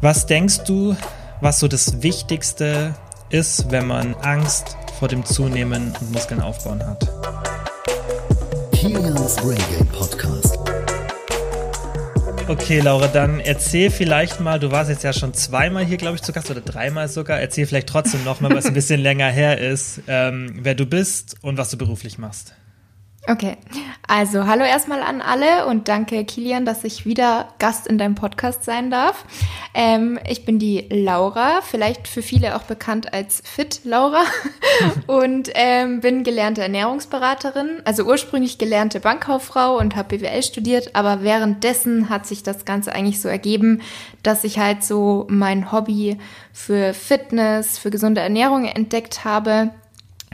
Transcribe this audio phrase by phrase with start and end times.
[0.00, 0.96] Was denkst du,
[1.40, 2.94] was so das Wichtigste
[3.30, 7.08] ist, wenn man Angst vor dem Zunehmen und Muskeln aufbauen hat?
[8.72, 10.56] Kilians Brain Game Podcast.
[12.46, 16.22] Okay, Laura, dann erzähl vielleicht mal, du warst jetzt ja schon zweimal hier, glaube ich,
[16.22, 17.40] zu Gast oder dreimal sogar.
[17.40, 21.58] Erzähl vielleicht trotzdem nochmal, was ein bisschen länger her ist, ähm, wer du bist und
[21.58, 22.54] was du beruflich machst.
[23.26, 23.58] Okay,
[24.06, 28.64] also hallo erstmal an alle und danke Kilian, dass ich wieder Gast in deinem Podcast
[28.64, 29.24] sein darf.
[29.74, 34.22] Ähm, ich bin die Laura, vielleicht für viele auch bekannt als Fit Laura.
[35.06, 42.08] Und ähm, bin gelernte Ernährungsberaterin, also ursprünglich gelernte Bankkauffrau und habe BWL studiert, aber währenddessen
[42.08, 43.80] hat sich das Ganze eigentlich so ergeben,
[44.22, 46.18] dass ich halt so mein Hobby
[46.52, 49.70] für Fitness, für gesunde Ernährung entdeckt habe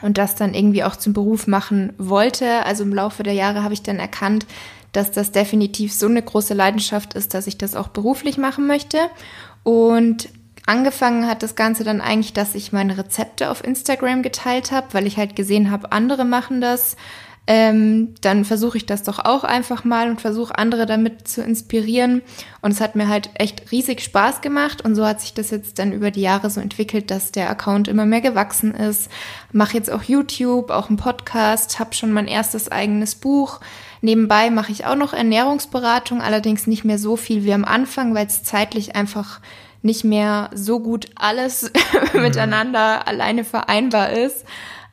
[0.02, 2.64] und das dann irgendwie auch zum Beruf machen wollte.
[2.64, 4.46] Also im Laufe der Jahre habe ich dann erkannt,
[4.92, 8.98] dass das definitiv so eine große Leidenschaft ist, dass ich das auch beruflich machen möchte.
[9.62, 10.28] Und
[10.66, 15.06] angefangen hat das Ganze dann eigentlich, dass ich meine Rezepte auf Instagram geteilt habe, weil
[15.06, 16.96] ich halt gesehen habe, andere machen das
[17.46, 22.22] ähm, dann versuche ich das doch auch einfach mal und versuche andere damit zu inspirieren.
[22.62, 25.78] Und es hat mir halt echt riesig Spaß gemacht und so hat sich das jetzt
[25.78, 29.10] dann über die Jahre so entwickelt, dass der Account immer mehr gewachsen ist.
[29.52, 33.60] Mache jetzt auch YouTube, auch einen Podcast, habe schon mein erstes eigenes Buch.
[34.00, 38.26] Nebenbei mache ich auch noch Ernährungsberatung, allerdings nicht mehr so viel wie am Anfang, weil
[38.26, 39.40] es zeitlich einfach
[39.82, 41.70] nicht mehr so gut alles
[42.14, 42.22] mhm.
[42.22, 44.46] miteinander alleine vereinbar ist.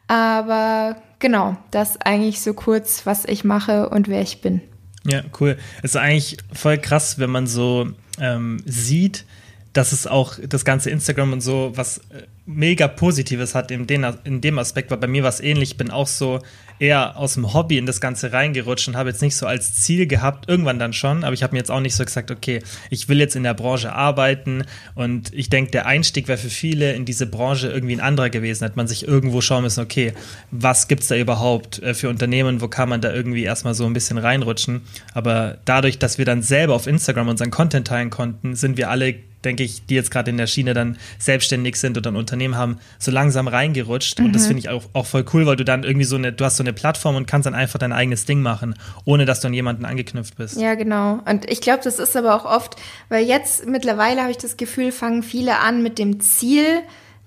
[0.08, 4.59] Aber genau, das eigentlich so kurz, was ich mache und wer ich bin.
[5.05, 5.58] Ja, cool.
[5.81, 7.88] Es ist eigentlich voll krass, wenn man so
[8.19, 9.25] ähm, sieht,
[9.73, 14.05] dass es auch das ganze Instagram und so was äh, mega Positives hat in, den,
[14.25, 15.72] in dem Aspekt, weil bei mir war es ähnlich.
[15.72, 16.42] Ich bin auch so
[16.82, 20.08] eher aus dem Hobby in das Ganze reingerutscht und habe jetzt nicht so als Ziel
[20.08, 23.08] gehabt, irgendwann dann schon, aber ich habe mir jetzt auch nicht so gesagt, okay, ich
[23.08, 24.64] will jetzt in der Branche arbeiten
[24.96, 28.66] und ich denke, der Einstieg wäre für viele in diese Branche irgendwie ein anderer gewesen,
[28.66, 30.14] hat man sich irgendwo schauen müssen, okay,
[30.50, 33.86] was gibt es da überhaupt äh, für Unternehmen, wo kann man da irgendwie erstmal so
[33.86, 34.82] ein bisschen reinrutschen,
[35.14, 39.16] aber dadurch, dass wir dann selber auf Instagram unseren Content teilen konnten, sind wir alle
[39.44, 42.80] denke ich, die jetzt gerade in der Schiene dann selbstständig sind oder ein Unternehmen haben,
[43.00, 44.20] so langsam reingerutscht.
[44.20, 44.26] Mhm.
[44.26, 44.48] Und das mhm.
[44.48, 46.64] finde ich auch, auch voll cool, weil du dann irgendwie so eine, du hast so
[46.64, 48.76] eine Plattform und kannst dann einfach dein eigenes Ding machen,
[49.06, 50.60] ohne dass du an jemanden angeknüpft bist.
[50.60, 51.20] Ja, genau.
[51.26, 52.76] Und ich glaube, das ist aber auch oft,
[53.10, 56.82] weil jetzt mittlerweile habe ich das Gefühl, fangen viele an mit dem Ziel,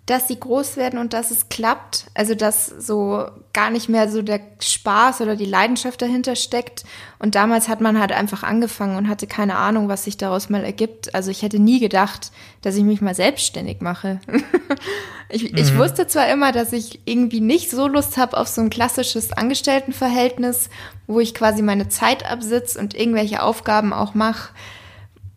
[0.06, 2.06] dass sie groß werden und dass es klappt.
[2.12, 6.84] Also dass so gar nicht mehr so der Spaß oder die Leidenschaft dahinter steckt.
[7.18, 10.62] Und damals hat man halt einfach angefangen und hatte keine Ahnung, was sich daraus mal
[10.62, 11.14] ergibt.
[11.14, 14.20] Also ich hätte nie gedacht, dass ich mich mal selbstständig mache.
[15.30, 15.58] ich, mhm.
[15.58, 19.32] ich wusste zwar immer, dass ich irgendwie nicht so Lust habe auf so ein klassisches
[19.32, 20.68] Angestelltenverhältnis,
[21.06, 24.50] wo ich quasi meine Zeit absitze und irgendwelche Aufgaben auch mache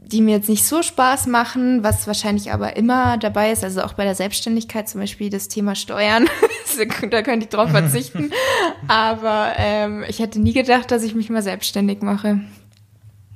[0.07, 3.93] die mir jetzt nicht so Spaß machen, was wahrscheinlich aber immer dabei ist, also auch
[3.93, 6.27] bei der Selbstständigkeit zum Beispiel das Thema Steuern,
[7.11, 8.31] da könnte ich drauf verzichten.
[8.87, 12.39] aber ähm, ich hätte nie gedacht, dass ich mich mal selbstständig mache.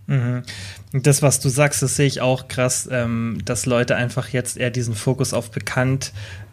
[0.07, 0.43] Mhm.
[0.93, 4.69] Das, was du sagst, das sehe ich auch krass, ähm, dass Leute einfach jetzt eher
[4.69, 6.11] diesen Fokus auf bekannt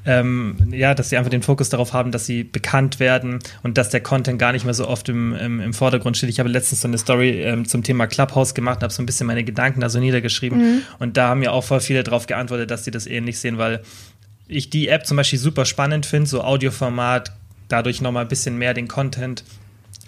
[0.08, 3.90] ähm, ja, dass sie einfach den Fokus darauf haben, dass sie bekannt werden und dass
[3.90, 6.30] der Content gar nicht mehr so oft im, im, im Vordergrund steht.
[6.30, 9.26] Ich habe letztens so eine Story ähm, zum Thema Clubhouse gemacht, habe so ein bisschen
[9.26, 10.82] meine Gedanken da so niedergeschrieben mhm.
[10.98, 13.82] und da haben ja auch voll viele darauf geantwortet, dass sie das ähnlich sehen, weil
[14.46, 17.32] ich die App zum Beispiel super spannend finde, so Audioformat,
[17.68, 19.44] dadurch nochmal ein bisschen mehr den Content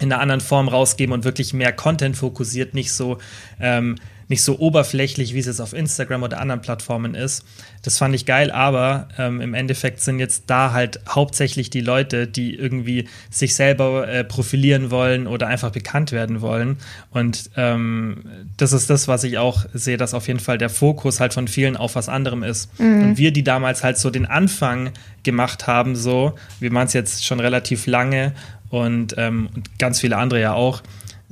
[0.01, 3.19] in einer anderen Form rausgeben und wirklich mehr Content fokussiert, nicht so
[3.59, 3.95] ähm,
[4.31, 7.43] nicht so oberflächlich, wie es jetzt auf Instagram oder anderen Plattformen ist.
[7.83, 12.27] Das fand ich geil, aber ähm, im Endeffekt sind jetzt da halt hauptsächlich die Leute,
[12.27, 16.77] die irgendwie sich selber äh, profilieren wollen oder einfach bekannt werden wollen.
[17.11, 18.23] Und ähm,
[18.55, 21.49] das ist das, was ich auch sehe, dass auf jeden Fall der Fokus halt von
[21.49, 22.79] vielen auf was anderem ist.
[22.79, 23.03] Mhm.
[23.03, 24.91] Und wir, die damals halt so den Anfang
[25.23, 28.31] gemacht haben, so, wir machen es jetzt schon relativ lange
[28.71, 30.81] und, ähm, und ganz viele andere ja auch,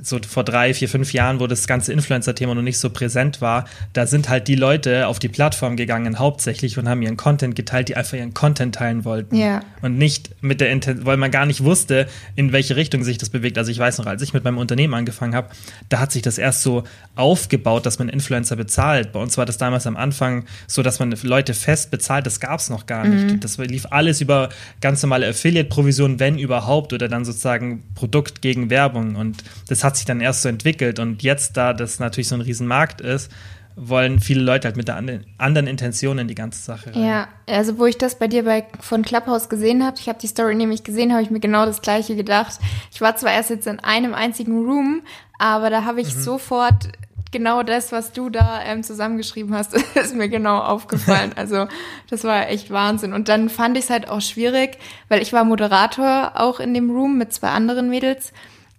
[0.02, 3.64] so vor drei, vier, fünf Jahren, wo das ganze Influencer-Thema noch nicht so präsent war,
[3.92, 7.88] da sind halt die Leute auf die Plattform gegangen hauptsächlich und haben ihren Content geteilt,
[7.88, 9.36] die einfach ihren Content teilen wollten.
[9.36, 9.60] Ja.
[9.82, 12.06] Und nicht mit der Inten weil man gar nicht wusste,
[12.36, 13.58] in welche Richtung sich das bewegt.
[13.58, 15.48] Also ich weiß noch, als ich mit meinem Unternehmen angefangen habe,
[15.88, 16.84] da hat sich das erst so
[17.16, 19.12] aufgebaut, dass man Influencer bezahlt.
[19.12, 22.60] Bei uns war das damals am Anfang so, dass man Leute fest bezahlt, das gab
[22.60, 23.34] es noch gar nicht.
[23.34, 23.40] Mhm.
[23.40, 24.50] Das lief alles über
[24.80, 29.16] ganz normale Affiliate-Provisionen, wenn überhaupt, oder dann sozusagen Produkt gegen Werbung.
[29.16, 30.98] Und das hat hat sich dann erst so entwickelt.
[30.98, 33.30] Und jetzt, da das natürlich so ein Riesenmarkt ist,
[33.76, 37.04] wollen viele Leute halt mit der anderen Intention in die ganze Sache rein.
[37.04, 40.26] Ja, also wo ich das bei dir bei von Clubhouse gesehen habe, ich habe die
[40.26, 42.58] Story nämlich gesehen, habe ich mir genau das gleiche gedacht.
[42.92, 45.02] Ich war zwar erst jetzt in einem einzigen Room,
[45.38, 46.20] aber da habe ich mhm.
[46.20, 46.88] sofort
[47.30, 51.32] genau das, was du da ähm, zusammengeschrieben hast, ist mir genau aufgefallen.
[51.36, 51.66] Also
[52.08, 53.12] das war echt Wahnsinn.
[53.12, 54.78] Und dann fand ich es halt auch schwierig,
[55.08, 58.32] weil ich war Moderator auch in dem Room mit zwei anderen Mädels.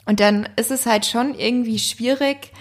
[0.06, 2.52] Und dann ist es halt schon irgendwie schwierig,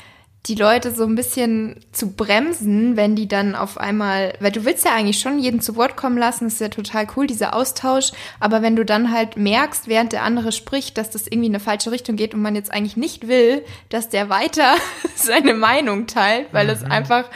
[0.47, 4.87] die Leute so ein bisschen zu bremsen, wenn die dann auf einmal, weil du willst
[4.87, 8.13] ja eigentlich schon jeden zu Wort kommen lassen, das ist ja total cool, dieser Austausch,
[8.41, 11.61] aber wenn du dann halt merkst, während der andere spricht, dass das irgendwie in eine
[11.61, 14.77] falsche Richtung geht und man jetzt eigentlich nicht will, dass der weiter
[15.15, 16.73] seine Meinung teilt, weil mhm.
[16.73, 17.29] es einfach,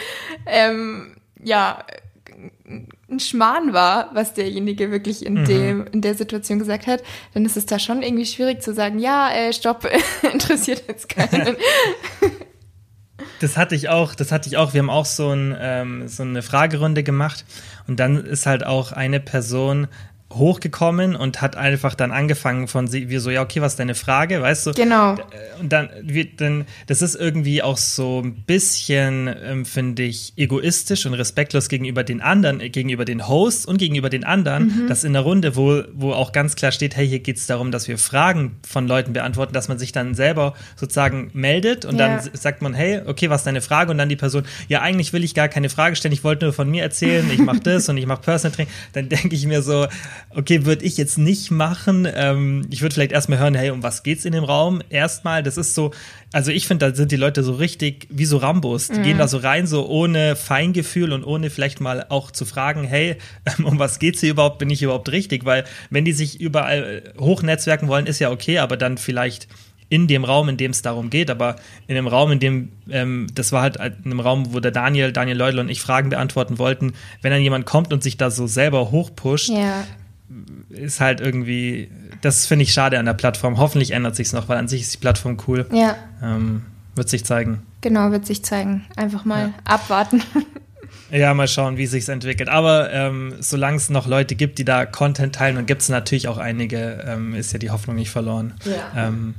[0.46, 1.84] ähm, ja,
[3.10, 5.44] ein Schmarrn war, was derjenige wirklich in mhm.
[5.44, 7.02] dem in der Situation gesagt hat,
[7.34, 9.88] dann ist es da schon irgendwie schwierig zu sagen, ja, äh, stopp,
[10.32, 11.56] interessiert jetzt keinen.
[13.40, 14.72] Das hatte ich auch, das hatte ich auch.
[14.72, 17.44] Wir haben auch so, ein, ähm, so eine Fragerunde gemacht
[17.86, 19.88] und dann ist halt auch eine Person
[20.36, 23.94] hochgekommen und hat einfach dann angefangen von sie, wie so, ja, okay, was ist deine
[23.94, 24.72] Frage, weißt du?
[24.72, 25.16] Genau.
[25.60, 31.06] Und dann, wie, dann das ist irgendwie auch so ein bisschen, ähm, finde ich, egoistisch
[31.06, 34.88] und respektlos gegenüber den anderen, äh, gegenüber den Hosts und gegenüber den anderen, mhm.
[34.88, 37.70] dass in der Runde, wo, wo auch ganz klar steht, hey, hier geht es darum,
[37.70, 42.18] dass wir Fragen von Leuten beantworten, dass man sich dann selber sozusagen meldet und ja.
[42.18, 43.90] dann sagt man, hey, okay, was ist deine Frage?
[43.90, 46.52] Und dann die Person, ja, eigentlich will ich gar keine Frage stellen, ich wollte nur
[46.52, 48.72] von mir erzählen, ich mache das und ich mache Personal Training.
[48.92, 49.86] Dann denke ich mir so,
[50.30, 52.08] okay, würde ich jetzt nicht machen.
[52.12, 54.82] Ähm, ich würde vielleicht erstmal hören, hey, um was geht's in dem Raum?
[54.90, 55.92] Erstmal, das ist so,
[56.32, 58.88] also ich finde, da sind die Leute so richtig wie so Rambos.
[58.88, 59.02] Die mhm.
[59.02, 63.16] gehen da so rein, so ohne Feingefühl und ohne vielleicht mal auch zu fragen, hey,
[63.64, 64.58] um was geht's hier überhaupt?
[64.58, 65.44] Bin ich überhaupt richtig?
[65.44, 69.48] Weil wenn die sich überall hochnetzwerken wollen, ist ja okay, aber dann vielleicht
[69.90, 71.56] in dem Raum, in dem es darum geht, aber
[71.86, 75.12] in dem Raum, in dem, ähm, das war halt in einem Raum, wo der Daniel,
[75.12, 78.46] Daniel Leudl und ich Fragen beantworten wollten, wenn dann jemand kommt und sich da so
[78.46, 79.84] selber hochpusht, ja
[80.68, 81.90] ist halt irgendwie,
[82.20, 83.58] das finde ich schade an der Plattform.
[83.58, 85.66] Hoffentlich ändert sich es noch, weil an sich ist die Plattform cool.
[85.72, 85.96] Ja.
[86.22, 86.62] Ähm,
[86.94, 87.62] wird sich zeigen.
[87.80, 88.86] Genau, wird sich zeigen.
[88.96, 89.54] Einfach mal ja.
[89.64, 90.22] abwarten.
[91.10, 92.48] Ja, mal schauen, wie sich entwickelt.
[92.48, 96.28] Aber ähm, solange es noch Leute gibt, die da Content teilen, und gibt es natürlich
[96.28, 98.54] auch einige, ähm, ist ja die Hoffnung nicht verloren.
[98.64, 99.08] Ja.
[99.08, 99.34] Ähm,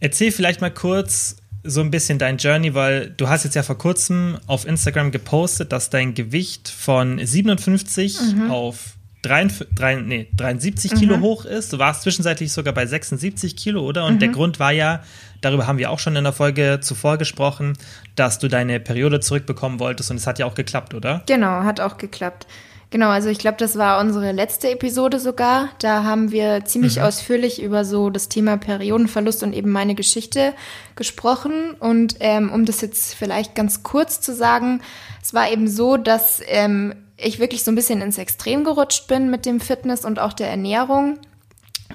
[0.00, 3.76] erzähl vielleicht mal kurz so ein bisschen dein Journey, weil du hast jetzt ja vor
[3.76, 8.50] kurzem auf Instagram gepostet, dass dein Gewicht von 57 mhm.
[8.50, 8.97] auf
[9.28, 11.22] 3, nee, 73 Kilo mhm.
[11.22, 11.72] hoch ist.
[11.72, 14.06] Du warst zwischenzeitlich sogar bei 76 Kilo, oder?
[14.06, 14.18] Und mhm.
[14.20, 15.02] der Grund war ja,
[15.40, 17.74] darüber haben wir auch schon in der Folge zuvor gesprochen,
[18.16, 21.22] dass du deine Periode zurückbekommen wolltest und es hat ja auch geklappt, oder?
[21.26, 22.46] Genau, hat auch geklappt.
[22.90, 25.68] Genau, also ich glaube, das war unsere letzte Episode sogar.
[25.78, 27.02] Da haben wir ziemlich mhm.
[27.02, 30.54] ausführlich über so das Thema Periodenverlust und eben meine Geschichte
[30.96, 31.72] gesprochen.
[31.78, 34.80] Und ähm, um das jetzt vielleicht ganz kurz zu sagen,
[35.22, 39.30] es war eben so, dass ähm, ich wirklich so ein bisschen ins Extrem gerutscht bin
[39.30, 41.18] mit dem Fitness und auch der Ernährung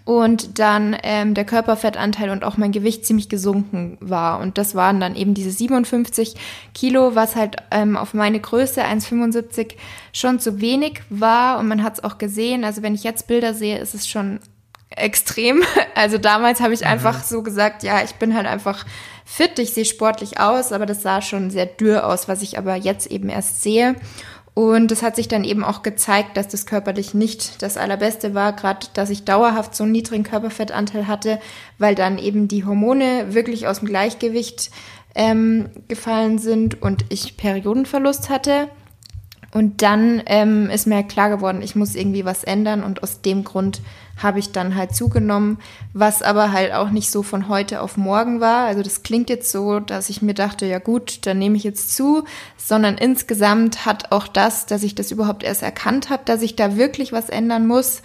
[0.05, 4.39] und dann ähm, der Körperfettanteil und auch mein Gewicht ziemlich gesunken war.
[4.39, 6.35] Und das waren dann eben diese 57
[6.73, 9.75] Kilo, was halt ähm, auf meine Größe 1,75
[10.11, 11.59] schon zu wenig war.
[11.59, 12.65] Und man hat es auch gesehen.
[12.65, 14.39] Also wenn ich jetzt Bilder sehe, ist es schon
[14.89, 15.63] extrem.
[15.95, 16.87] Also damals habe ich mhm.
[16.87, 18.83] einfach so gesagt, ja, ich bin halt einfach
[19.25, 22.75] fit, ich sehe sportlich aus, aber das sah schon sehr dürr aus, was ich aber
[22.75, 23.95] jetzt eben erst sehe.
[24.55, 28.53] Und es hat sich dann eben auch gezeigt, dass das körperlich nicht das Allerbeste war,
[28.53, 31.39] gerade dass ich dauerhaft so einen niedrigen Körperfettanteil hatte,
[31.79, 34.69] weil dann eben die Hormone wirklich aus dem Gleichgewicht
[35.15, 38.69] ähm, gefallen sind und ich Periodenverlust hatte.
[39.53, 43.43] Und dann ähm, ist mir klar geworden, ich muss irgendwie was ändern und aus dem
[43.43, 43.81] Grund
[44.21, 45.59] habe ich dann halt zugenommen,
[45.93, 48.65] was aber halt auch nicht so von heute auf morgen war.
[48.65, 51.95] Also das klingt jetzt so, dass ich mir dachte, ja gut, dann nehme ich jetzt
[51.95, 52.23] zu,
[52.57, 56.75] sondern insgesamt hat auch das, dass ich das überhaupt erst erkannt habe, dass ich da
[56.75, 58.01] wirklich was ändern muss,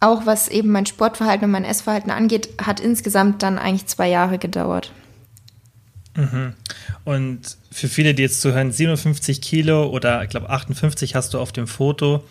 [0.00, 4.38] auch was eben mein Sportverhalten und mein Essverhalten angeht, hat insgesamt dann eigentlich zwei Jahre
[4.38, 4.92] gedauert.
[6.16, 6.52] Mhm.
[7.04, 11.52] Und für viele, die jetzt zuhören, 57 Kilo oder ich glaube 58 hast du auf
[11.52, 12.24] dem Foto.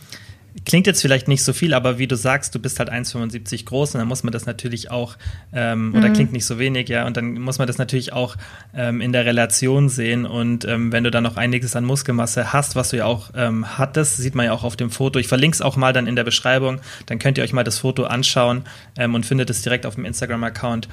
[0.65, 3.95] Klingt jetzt vielleicht nicht so viel, aber wie du sagst, du bist halt 1,75 groß
[3.95, 5.17] und dann muss man das natürlich auch,
[5.51, 6.13] ähm, oder mhm.
[6.13, 8.35] klingt nicht so wenig, ja, und dann muss man das natürlich auch
[8.75, 10.27] ähm, in der Relation sehen.
[10.27, 13.79] Und ähm, wenn du dann noch einiges an Muskelmasse hast, was du ja auch ähm,
[13.79, 15.17] hattest, sieht man ja auch auf dem Foto.
[15.17, 17.79] Ich verlinke es auch mal dann in der Beschreibung, dann könnt ihr euch mal das
[17.79, 18.61] Foto anschauen
[18.95, 20.87] ähm, und findet es direkt auf dem Instagram-Account.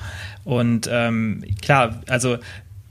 [0.44, 2.38] Und ähm, klar, also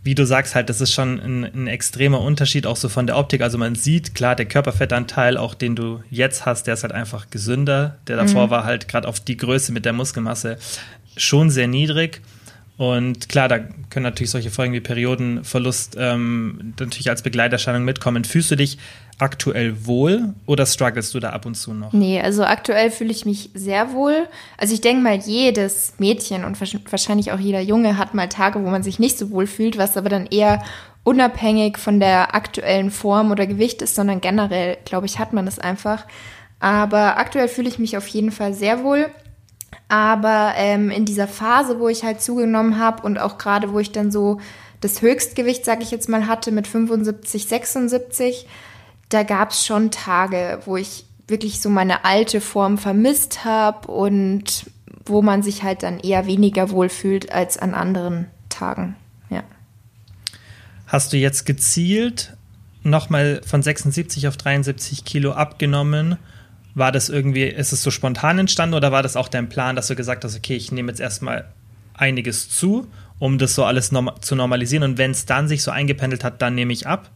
[0.01, 3.17] wie du sagst, halt, das ist schon ein, ein, extremer Unterschied, auch so von der
[3.17, 3.41] Optik.
[3.41, 7.29] Also man sieht, klar, der Körperfettanteil, auch den du jetzt hast, der ist halt einfach
[7.29, 7.97] gesünder.
[8.07, 8.51] Der davor mhm.
[8.51, 10.57] war halt gerade auf die Größe mit der Muskelmasse
[11.17, 12.21] schon sehr niedrig.
[12.79, 13.59] Und klar, da
[13.89, 18.23] können natürlich solche Folgen wie Periodenverlust ähm, natürlich als Begleiterscheinung mitkommen.
[18.23, 18.77] Fühlst du dich
[19.17, 21.91] aktuell wohl oder strugglest du da ab und zu noch?
[21.91, 24.29] Nee, also aktuell fühle ich mich sehr wohl.
[24.57, 26.57] Also ich denke mal, jedes Mädchen und
[26.89, 29.97] wahrscheinlich auch jeder Junge hat mal Tage, wo man sich nicht so wohl fühlt, was
[29.97, 30.63] aber dann eher
[31.03, 35.59] unabhängig von der aktuellen Form oder Gewicht ist, sondern generell, glaube ich, hat man das
[35.59, 36.05] einfach.
[36.61, 39.07] Aber aktuell fühle ich mich auf jeden Fall sehr wohl.
[39.87, 43.91] Aber ähm, in dieser Phase, wo ich halt zugenommen habe und auch gerade, wo ich
[43.91, 44.39] dann so
[44.81, 48.47] das Höchstgewicht, sage ich jetzt mal, hatte mit 75, 76,
[49.09, 54.65] da gab es schon Tage, wo ich wirklich so meine alte Form vermisst habe und
[55.05, 58.95] wo man sich halt dann eher weniger wohl fühlt als an anderen Tagen.
[59.29, 59.43] Ja.
[60.87, 62.35] Hast du jetzt gezielt
[62.83, 66.17] nochmal von 76 auf 73 Kilo abgenommen?
[66.79, 69.87] War das irgendwie, ist es so spontan entstanden oder war das auch dein Plan, dass
[69.87, 71.45] du gesagt hast, okay, ich nehme jetzt erstmal
[71.93, 72.87] einiges zu,
[73.19, 76.41] um das so alles norm zu normalisieren und wenn es dann sich so eingependelt hat,
[76.41, 77.11] dann nehme ich ab?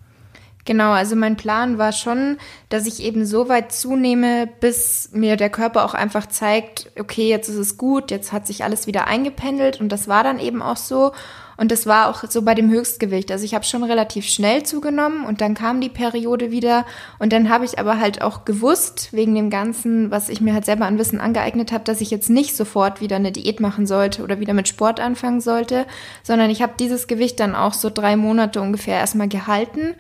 [0.66, 2.38] Genau, also mein Plan war schon,
[2.70, 7.50] dass ich eben so weit zunehme, bis mir der Körper auch einfach zeigt, okay, jetzt
[7.50, 10.78] ist es gut, jetzt hat sich alles wieder eingependelt und das war dann eben auch
[10.78, 11.12] so.
[11.56, 13.32] Und das war auch so bei dem Höchstgewicht.
[13.32, 16.84] Also ich habe schon relativ schnell zugenommen und dann kam die Periode wieder.
[17.20, 20.66] Und dann habe ich aber halt auch gewusst, wegen dem Ganzen, was ich mir halt
[20.66, 24.24] selber an Wissen angeeignet habe, dass ich jetzt nicht sofort wieder eine Diät machen sollte
[24.24, 25.86] oder wieder mit Sport anfangen sollte,
[26.24, 29.94] sondern ich habe dieses Gewicht dann auch so drei Monate ungefähr erstmal gehalten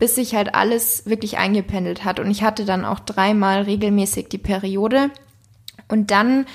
[0.00, 2.18] bis sich halt alles wirklich eingependelt hat.
[2.18, 5.10] Und ich hatte dann auch dreimal regelmäßig die Periode.
[5.86, 6.46] Und dann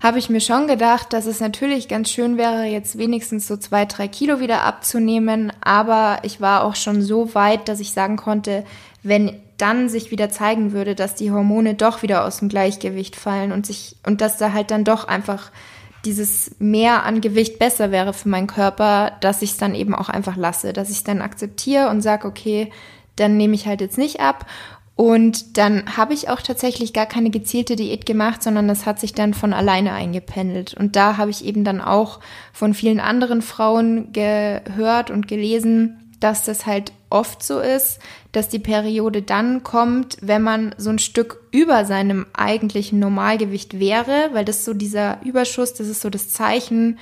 [0.00, 3.84] habe ich mir schon gedacht, dass es natürlich ganz schön wäre, jetzt wenigstens so zwei,
[3.84, 5.52] drei Kilo wieder abzunehmen.
[5.60, 8.64] Aber ich war auch schon so weit, dass ich sagen konnte,
[9.02, 13.52] wenn dann sich wieder zeigen würde, dass die Hormone doch wieder aus dem Gleichgewicht fallen
[13.52, 15.50] und sich, und dass da halt dann doch einfach
[16.08, 20.08] dieses Mehr an Gewicht besser wäre für meinen Körper, dass ich es dann eben auch
[20.08, 22.72] einfach lasse, dass ich es dann akzeptiere und sage, okay,
[23.16, 24.46] dann nehme ich halt jetzt nicht ab.
[24.96, 29.12] Und dann habe ich auch tatsächlich gar keine gezielte Diät gemacht, sondern das hat sich
[29.12, 30.72] dann von alleine eingependelt.
[30.72, 32.20] Und da habe ich eben dann auch
[32.54, 38.00] von vielen anderen Frauen gehört und gelesen, dass das halt oft so ist,
[38.32, 44.30] dass die Periode dann kommt, wenn man so ein Stück über seinem eigentlichen Normalgewicht wäre,
[44.32, 46.98] weil das so dieser Überschuss, das ist so das Zeichen,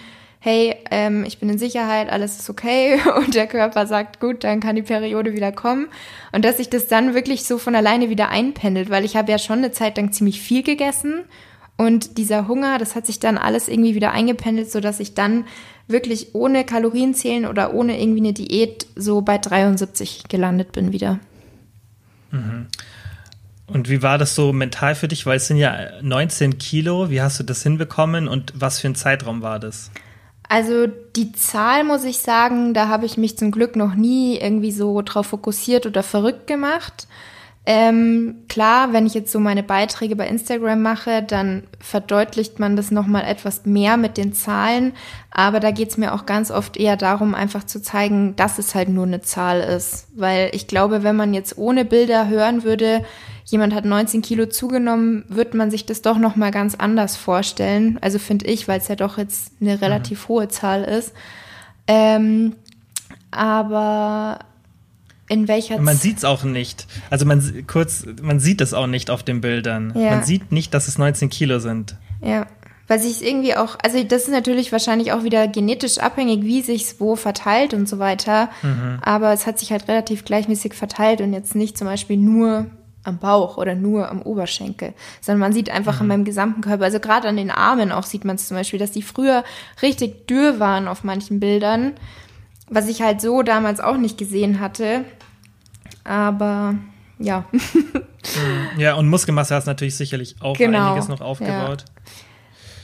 [0.46, 3.00] hey, ähm, ich bin in Sicherheit, alles ist okay.
[3.16, 5.88] Und der Körper sagt, gut, dann kann die Periode wieder kommen.
[6.32, 9.38] Und dass sich das dann wirklich so von alleine wieder einpendelt, weil ich habe ja
[9.38, 11.24] schon eine Zeit lang ziemlich viel gegessen.
[11.76, 15.46] Und dieser Hunger, das hat sich dann alles irgendwie wieder eingependelt, so dass ich dann
[15.88, 21.20] wirklich ohne Kalorienzählen oder ohne irgendwie eine Diät so bei 73 gelandet bin wieder.
[22.30, 22.66] Mhm.
[23.66, 25.26] Und wie war das so mental für dich?
[25.26, 27.10] Weil es sind ja 19 Kilo.
[27.10, 29.90] Wie hast du das hinbekommen und was für ein Zeitraum war das?
[30.48, 34.70] Also die Zahl muss ich sagen, da habe ich mich zum Glück noch nie irgendwie
[34.70, 37.08] so drauf fokussiert oder verrückt gemacht.
[37.68, 42.92] Ähm, klar, wenn ich jetzt so meine Beiträge bei Instagram mache, dann verdeutlicht man das
[42.92, 44.92] nochmal etwas mehr mit den Zahlen.
[45.32, 48.88] Aber da geht's mir auch ganz oft eher darum, einfach zu zeigen, dass es halt
[48.88, 50.06] nur eine Zahl ist.
[50.14, 53.04] Weil ich glaube, wenn man jetzt ohne Bilder hören würde,
[53.44, 57.98] jemand hat 19 Kilo zugenommen, wird man sich das doch nochmal ganz anders vorstellen.
[58.00, 60.28] Also finde ich, weil es ja doch jetzt eine relativ mhm.
[60.28, 61.12] hohe Zahl ist.
[61.88, 62.54] Ähm,
[63.32, 64.38] aber
[65.28, 66.86] in welcher Man sieht es auch nicht.
[67.10, 69.92] Also man kurz, man sieht es auch nicht auf den Bildern.
[69.96, 70.10] Ja.
[70.10, 71.96] Man sieht nicht, dass es 19 Kilo sind.
[72.20, 72.46] Ja.
[72.88, 76.96] Weil sich irgendwie auch, also das ist natürlich wahrscheinlich auch wieder genetisch abhängig, wie sich's
[77.00, 78.48] wo verteilt und so weiter.
[78.62, 78.98] Mhm.
[79.02, 82.66] Aber es hat sich halt relativ gleichmäßig verteilt und jetzt nicht zum Beispiel nur
[83.06, 86.02] am Bauch oder nur am Oberschenkel, sondern man sieht einfach mhm.
[86.02, 88.78] in meinem gesamten Körper, also gerade an den Armen auch sieht man es zum Beispiel,
[88.78, 89.44] dass die früher
[89.80, 91.92] richtig dürr waren auf manchen Bildern,
[92.68, 95.04] was ich halt so damals auch nicht gesehen hatte.
[96.04, 96.74] Aber
[97.18, 97.44] ja.
[98.76, 100.90] ja, und Muskelmasse hast natürlich sicherlich auch genau.
[100.90, 101.84] einiges noch aufgebaut.
[101.86, 102.12] Ja.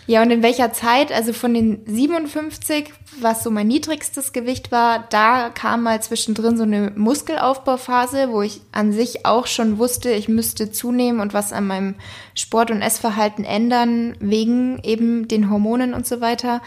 [0.06, 5.06] Ja, und in welcher Zeit, also von den 57, was so mein niedrigstes Gewicht war,
[5.10, 10.28] da kam mal zwischendrin so eine Muskelaufbauphase, wo ich an sich auch schon wusste, ich
[10.28, 11.94] müsste zunehmen und was an meinem
[12.34, 16.62] Sport- und Essverhalten ändern, wegen eben den Hormonen und so weiter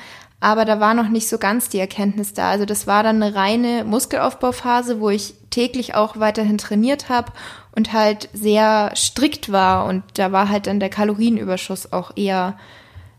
[0.46, 2.52] aber da war noch nicht so ganz die Erkenntnis da.
[2.52, 7.32] Also das war dann eine reine Muskelaufbauphase, wo ich täglich auch weiterhin trainiert habe
[7.76, 12.60] und halt sehr strikt war und da war halt dann der Kalorienüberschuss auch eher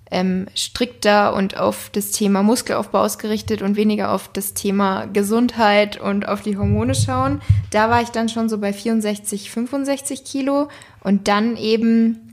[0.09, 6.29] ähm, strikter und auf das Thema Muskelaufbau ausgerichtet und weniger auf das Thema Gesundheit und
[6.29, 7.41] auf die Hormone schauen.
[7.73, 10.69] Da war ich dann schon so bei 64, 65 Kilo
[11.03, 12.26] und dann eben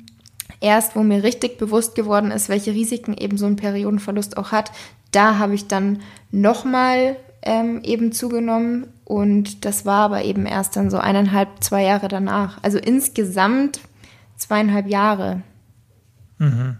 [0.63, 4.71] erst, wo mir richtig bewusst geworden ist, welche Risiken eben so ein Periodenverlust auch hat,
[5.11, 6.01] da habe ich dann
[6.31, 12.07] nochmal ähm, eben zugenommen und das war aber eben erst dann so eineinhalb, zwei Jahre
[12.07, 12.57] danach.
[12.63, 13.81] Also insgesamt
[14.37, 15.41] zweieinhalb Jahre.
[16.39, 16.77] Mhm.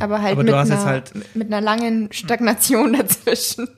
[0.00, 3.68] Aber halt, Aber mit, einer, jetzt halt- mit einer langen Stagnation dazwischen.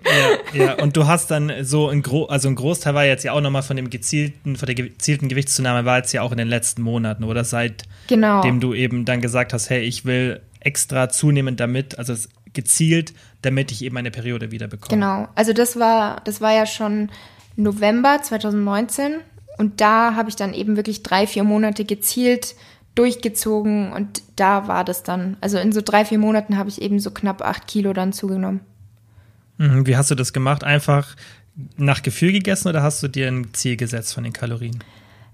[0.54, 3.32] Ja, ja, und du hast dann so ein Gro also ein Großteil war jetzt ja
[3.32, 6.48] auch nochmal von dem gezielten, von der gezielten Gewichtszunahme war jetzt ja auch in den
[6.48, 8.42] letzten Monaten oder seitdem Genau.
[8.58, 12.14] du eben dann gesagt hast, hey, ich will extra zunehmen damit, also
[12.52, 14.94] gezielt, damit ich eben meine Periode wieder bekomme.
[14.98, 15.28] Genau.
[15.34, 17.10] Also das war, das war ja schon
[17.56, 19.16] November 2019
[19.58, 22.54] und da habe ich dann eben wirklich drei, vier Monate gezielt
[22.96, 25.36] durchgezogen und da war das dann.
[25.40, 28.60] Also in so drei, vier Monaten habe ich eben so knapp acht Kilo dann zugenommen.
[29.58, 30.64] Mhm, wie hast du das gemacht?
[30.64, 31.14] Einfach
[31.76, 34.82] nach Gefühl gegessen oder hast du dir ein Ziel gesetzt von den Kalorien?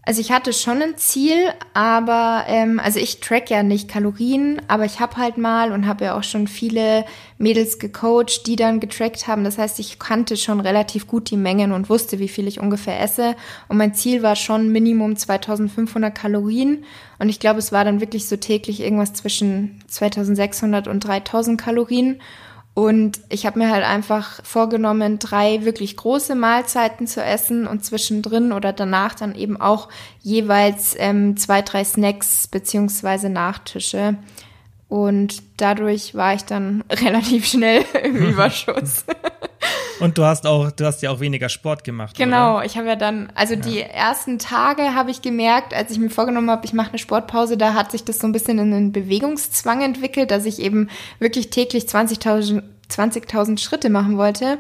[0.05, 4.85] Also ich hatte schon ein Ziel, aber ähm, also ich track ja nicht Kalorien, aber
[4.85, 7.05] ich habe halt mal und habe ja auch schon viele
[7.39, 9.45] Mädels gecoacht, die dann getrackt haben.
[9.45, 13.01] Das heißt, ich kannte schon relativ gut die Mengen und wusste, wie viel ich ungefähr
[13.01, 13.37] esse.
[13.69, 16.85] Und mein Ziel war schon Minimum 2500 Kalorien.
[17.21, 22.21] Und ich glaube, es war dann wirklich so täglich irgendwas zwischen 2600 und 3000 Kalorien.
[22.75, 28.51] Und ich habe mir halt einfach vorgenommen, drei wirklich große Mahlzeiten zu essen und zwischendrin
[28.51, 29.91] oder danach dann eben auch
[30.23, 34.17] jeweils ähm, zwei, drei Snacks beziehungsweise Nachtische.
[34.89, 39.05] Und dadurch war ich dann relativ schnell im Überschuss.
[40.03, 42.17] Und du hast auch, du hast ja auch weniger Sport gemacht.
[42.17, 42.65] Genau, Oder?
[42.65, 46.51] ich habe ja dann, also die ersten Tage habe ich gemerkt, als ich mir vorgenommen
[46.51, 49.83] habe, ich mache eine Sportpause, da hat sich das so ein bisschen in einen Bewegungszwang
[49.83, 54.59] entwickelt, dass ich eben wirklich täglich 20.000 20.000 Schritte machen wollte.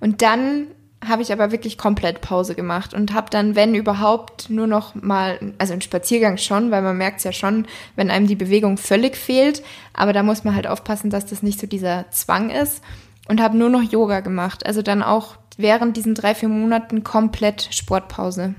[0.00, 0.68] Und dann
[1.06, 5.38] habe ich aber wirklich komplett Pause gemacht und habe dann, wenn überhaupt, nur noch mal,
[5.58, 9.16] also einen Spaziergang schon, weil man merkt es ja schon, wenn einem die Bewegung völlig
[9.16, 9.62] fehlt.
[9.92, 12.82] Aber da muss man halt aufpassen, dass das nicht so dieser Zwang ist.
[13.28, 14.66] Und habe nur noch Yoga gemacht.
[14.66, 18.54] Also dann auch während diesen drei, vier Monaten komplett Sportpause.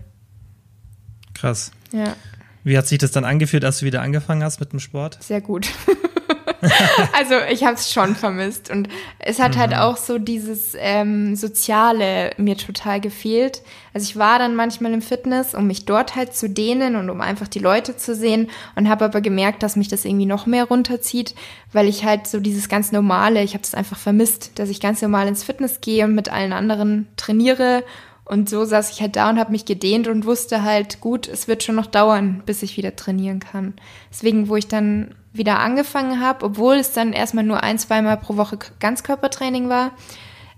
[1.33, 1.71] Krass.
[1.91, 2.15] Ja,
[2.63, 5.17] Wie hat sich das dann angefühlt, als du wieder angefangen hast mit dem Sport?
[5.21, 5.67] sehr gut.
[7.17, 8.87] also ich habe es schon vermisst und
[9.19, 13.61] es hat halt auch so dieses ähm, Soziale mir total gefehlt.
[13.93, 17.21] Also ich war dann manchmal im Fitness, um mich dort halt zu dehnen und um
[17.21, 20.65] einfach die Leute zu sehen und habe aber gemerkt, dass mich das irgendwie noch mehr
[20.65, 21.35] runterzieht,
[21.71, 25.01] weil ich halt so dieses ganz normale, ich habe das einfach vermisst, dass ich ganz
[25.01, 27.83] normal ins Fitness gehe und mit allen anderen trainiere
[28.25, 31.47] und so saß ich halt da und habe mich gedehnt und wusste halt, gut, es
[31.47, 33.75] wird schon noch dauern, bis ich wieder trainieren kann.
[34.11, 38.37] Deswegen, wo ich dann wieder angefangen habe, obwohl es dann erstmal nur ein, zweimal pro
[38.37, 39.91] Woche Ganzkörpertraining war,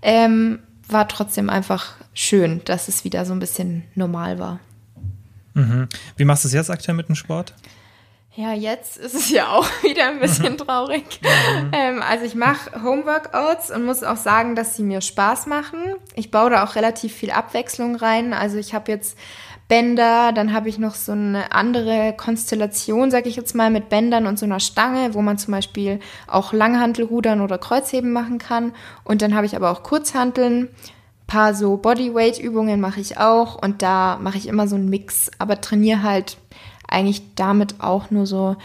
[0.02, 4.60] ähm, war trotzdem einfach schön, dass es wieder so ein bisschen normal war.
[5.54, 5.88] Mhm.
[6.16, 7.54] Wie machst du es jetzt aktuell mit dem Sport?
[8.38, 11.20] Ja, jetzt ist es ja auch wieder ein bisschen traurig.
[11.72, 15.80] Ähm, also ich mache Homeworkouts und muss auch sagen, dass sie mir Spaß machen.
[16.14, 18.34] Ich baue da auch relativ viel Abwechslung rein.
[18.34, 19.18] Also ich habe jetzt
[19.68, 24.26] Bänder, dann habe ich noch so eine andere Konstellation, sag ich jetzt mal, mit Bändern
[24.26, 28.74] und so einer Stange, wo man zum Beispiel auch Langhantelrudern oder Kreuzheben machen kann.
[29.04, 30.70] Und dann habe ich aber auch Kurzhanteln.
[31.28, 35.60] Paar so Bodyweight-Übungen mache ich auch und da mache ich immer so einen Mix, aber
[35.60, 36.38] trainiere halt
[36.88, 38.56] eigentlich damit auch nur so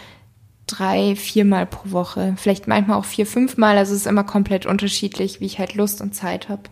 [0.68, 2.34] drei, viermal pro Woche.
[2.36, 3.76] Vielleicht manchmal auch vier, fünfmal.
[3.76, 6.62] Also es ist immer komplett unterschiedlich, wie ich halt Lust und Zeit habe.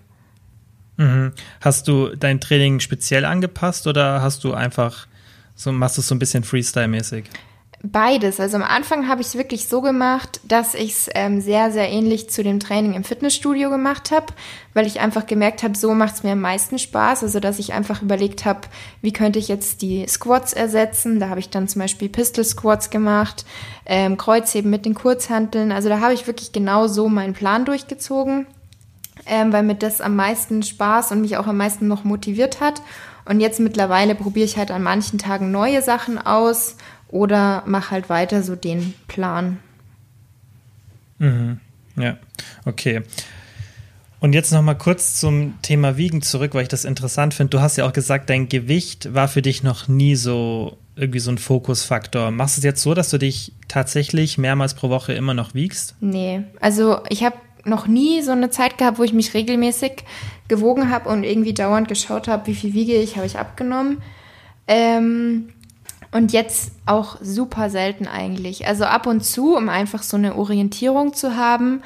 [1.00, 1.32] Mhm.
[1.62, 5.06] Hast du dein Training speziell angepasst oder hast du einfach
[5.54, 7.24] so, machst du es so ein bisschen Freestyle-mäßig?
[7.82, 8.38] Beides.
[8.38, 11.88] Also am Anfang habe ich es wirklich so gemacht, dass ich es ähm, sehr, sehr
[11.88, 14.26] ähnlich zu dem Training im Fitnessstudio gemacht habe,
[14.74, 17.22] weil ich einfach gemerkt habe, so macht es mir am meisten Spaß.
[17.22, 18.68] Also dass ich einfach überlegt habe,
[19.00, 21.18] wie könnte ich jetzt die Squats ersetzen.
[21.18, 23.46] Da habe ich dann zum Beispiel Pistol Squats gemacht,
[23.86, 25.72] ähm, Kreuzheben mit den Kurzhanteln.
[25.72, 28.46] Also da habe ich wirklich genau so meinen Plan durchgezogen,
[29.26, 32.82] ähm, weil mir das am meisten Spaß und mich auch am meisten noch motiviert hat.
[33.24, 36.76] Und jetzt mittlerweile probiere ich halt an manchen Tagen neue Sachen aus
[37.08, 39.58] oder mach halt weiter so den Plan.
[41.18, 41.60] Mhm.
[41.96, 42.16] Ja,
[42.64, 43.02] okay.
[44.20, 47.50] Und jetzt noch mal kurz zum Thema Wiegen zurück, weil ich das interessant finde.
[47.50, 51.30] Du hast ja auch gesagt, dein Gewicht war für dich noch nie so irgendwie so
[51.30, 52.30] ein Fokusfaktor.
[52.30, 55.94] Machst du es jetzt so, dass du dich tatsächlich mehrmals pro Woche immer noch wiegst?
[56.00, 60.04] Nee, also ich habe noch nie so eine Zeit gehabt, wo ich mich regelmäßig
[60.48, 64.02] gewogen habe und irgendwie dauernd geschaut habe, wie viel wiege ich, habe ich abgenommen.
[64.66, 65.50] Ähm,
[66.12, 68.66] und jetzt auch super selten eigentlich.
[68.66, 71.82] Also ab und zu, um einfach so eine Orientierung zu haben.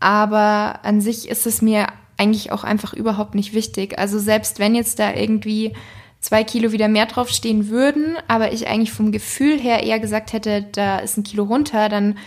[0.00, 1.86] Aber an sich ist es mir
[2.16, 3.98] eigentlich auch einfach überhaupt nicht wichtig.
[3.98, 5.74] Also selbst wenn jetzt da irgendwie
[6.20, 10.66] zwei Kilo wieder mehr draufstehen würden, aber ich eigentlich vom Gefühl her eher gesagt hätte,
[10.72, 12.18] da ist ein Kilo runter, dann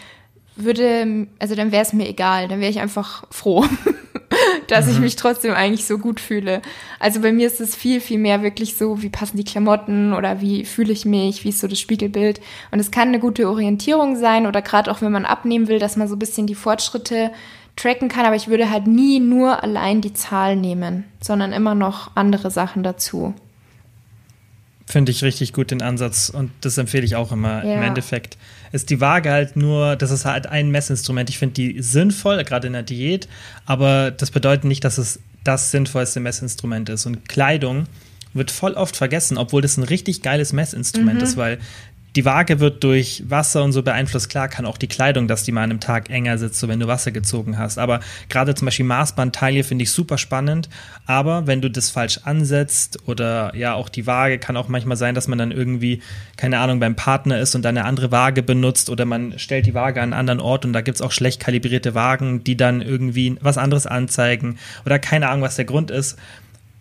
[0.55, 3.65] würde, also dann wäre es mir egal, dann wäre ich einfach froh.
[4.67, 4.91] dass mhm.
[4.91, 6.61] ich mich trotzdem eigentlich so gut fühle.
[6.99, 10.41] Also bei mir ist es viel, viel mehr wirklich so, wie passen die Klamotten oder
[10.41, 12.39] wie fühle ich mich, wie ist so das Spiegelbild.
[12.71, 15.97] Und es kann eine gute Orientierung sein oder gerade auch wenn man abnehmen will, dass
[15.97, 17.31] man so ein bisschen die Fortschritte
[17.75, 22.15] tracken kann, aber ich würde halt nie nur allein die Zahl nehmen, sondern immer noch
[22.15, 23.33] andere Sachen dazu.
[24.85, 27.63] Finde ich richtig gut den Ansatz und das empfehle ich auch immer.
[27.63, 27.75] Ja.
[27.75, 28.37] Im Endeffekt
[28.71, 31.29] ist die Waage halt nur, das ist halt ein Messinstrument.
[31.29, 33.27] Ich finde die sinnvoll, gerade in der Diät,
[33.65, 37.05] aber das bedeutet nicht, dass es das sinnvollste Messinstrument ist.
[37.05, 37.88] Und Kleidung
[38.34, 41.23] wird voll oft vergessen, obwohl das ein richtig geiles Messinstrument mhm.
[41.23, 41.60] ist, weil
[42.15, 44.30] die Waage wird durch Wasser und so beeinflusst.
[44.30, 46.80] Klar kann auch die Kleidung, dass die mal an einem Tag enger sitzt, so wenn
[46.80, 47.78] du Wasser gezogen hast.
[47.78, 50.67] Aber gerade zum Beispiel Maßbandtaille finde ich super spannend.
[51.06, 55.15] Aber wenn du das falsch ansetzt oder ja auch die Waage kann auch manchmal sein,
[55.15, 56.02] dass man dann irgendwie,
[56.36, 59.74] keine Ahnung, beim Partner ist und dann eine andere Waage benutzt oder man stellt die
[59.74, 62.82] Waage an einen anderen Ort und da gibt es auch schlecht kalibrierte Wagen, die dann
[62.82, 66.17] irgendwie was anderes anzeigen oder keine Ahnung, was der Grund ist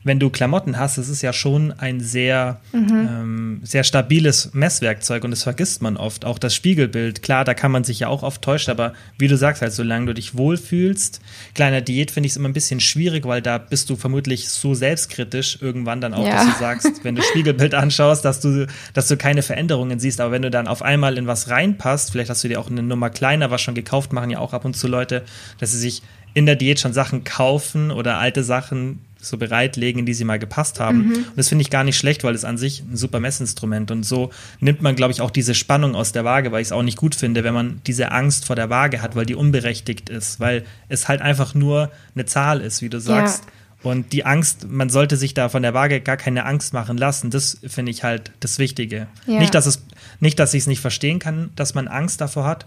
[0.02, 3.08] wenn du Klamotten hast, das ist ja schon ein sehr, mhm.
[3.10, 6.24] ähm, sehr stabiles Messwerkzeug und das vergisst man oft.
[6.24, 9.36] Auch das Spiegelbild, klar, da kann man sich ja auch oft täuschen, aber wie du
[9.36, 11.20] sagst, halt, solange du dich wohlfühlst,
[11.54, 14.72] kleiner Diät finde ich es immer ein bisschen schwierig, weil da bist du vermutlich so
[14.72, 16.36] selbstkritisch irgendwann dann auch, ja.
[16.36, 20.20] dass du sagst, wenn du Spiegelbild anschaust, dass du, dass du keine Veränderungen siehst.
[20.20, 22.82] Aber wenn du dann auf einmal in was reinpasst, vielleicht hast du dir auch eine
[22.82, 25.24] Nummer kleiner was schon gekauft, machen ja auch ab und zu Leute,
[25.58, 30.06] dass sie sich in der Diät schon Sachen kaufen oder alte Sachen so bereitlegen, in
[30.06, 31.08] die sie mal gepasst haben.
[31.08, 31.14] Mhm.
[31.14, 34.04] Und das finde ich gar nicht schlecht, weil es an sich ein super Messinstrument und
[34.04, 34.30] so
[34.60, 36.96] nimmt man, glaube ich, auch diese Spannung aus der Waage, weil ich es auch nicht
[36.96, 40.64] gut finde, wenn man diese Angst vor der Waage hat, weil die unberechtigt ist, weil
[40.88, 43.44] es halt einfach nur eine Zahl ist, wie du sagst.
[43.44, 43.50] Ja.
[43.82, 47.30] Und die Angst, man sollte sich da von der Waage gar keine Angst machen lassen.
[47.30, 49.06] Das finde ich halt das Wichtige.
[49.26, 49.38] Ja.
[49.38, 49.82] Nicht, dass es,
[50.20, 52.66] nicht, dass ich es nicht verstehen kann, dass man Angst davor hat,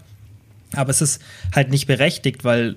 [0.72, 1.22] aber es ist
[1.54, 2.76] halt nicht berechtigt, weil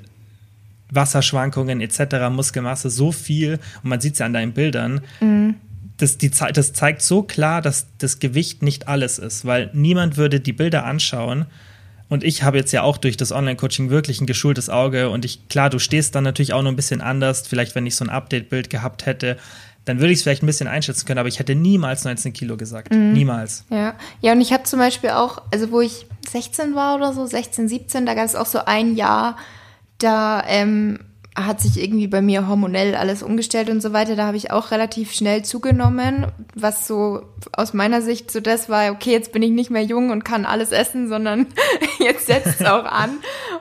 [0.91, 5.01] Wasserschwankungen etc., Muskelmasse so viel und man sieht es ja an deinen Bildern.
[5.19, 5.55] Mhm.
[5.97, 10.39] Das, die, das zeigt so klar, dass das Gewicht nicht alles ist, weil niemand würde
[10.39, 11.45] die Bilder anschauen.
[12.09, 15.09] Und ich habe jetzt ja auch durch das Online-Coaching wirklich ein geschultes Auge.
[15.09, 17.47] Und ich, klar, du stehst dann natürlich auch noch ein bisschen anders.
[17.47, 19.37] Vielleicht, wenn ich so ein Update-Bild gehabt hätte,
[19.87, 22.57] dann würde ich es vielleicht ein bisschen einschätzen können, aber ich hätte niemals 19 Kilo
[22.57, 22.93] gesagt.
[22.93, 23.13] Mhm.
[23.13, 23.63] Niemals.
[23.69, 23.95] Ja.
[24.21, 27.69] Ja, und ich hatte zum Beispiel auch, also wo ich 16 war oder so, 16,
[27.69, 29.37] 17, da gab es auch so ein Jahr,
[29.97, 30.99] da ähm,
[31.45, 34.15] hat sich irgendwie bei mir hormonell alles umgestellt und so weiter.
[34.15, 37.21] Da habe ich auch relativ schnell zugenommen, was so
[37.51, 40.45] aus meiner Sicht so das war, okay, jetzt bin ich nicht mehr jung und kann
[40.45, 41.45] alles essen, sondern
[41.99, 43.11] jetzt setzt es auch an.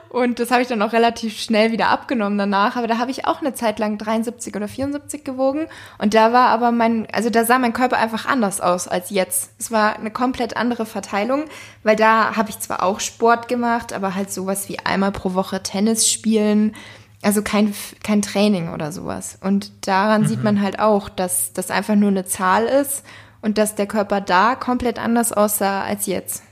[0.09, 2.77] Und das habe ich dann auch relativ schnell wieder abgenommen danach.
[2.77, 5.67] Aber da habe ich auch eine Zeit lang 73 oder 74 gewogen.
[5.99, 9.51] Und da war aber mein, also da sah mein Körper einfach anders aus als jetzt.
[9.59, 11.45] Es war eine komplett andere Verteilung,
[11.83, 15.61] weil da habe ich zwar auch Sport gemacht, aber halt sowas wie einmal pro Woche
[15.61, 16.73] Tennis spielen
[17.21, 19.37] also kein, kein Training oder sowas.
[19.41, 20.27] Und daran mhm.
[20.27, 23.03] sieht man halt auch, dass das einfach nur eine Zahl ist
[23.41, 26.43] und dass der Körper da komplett anders aussah als jetzt.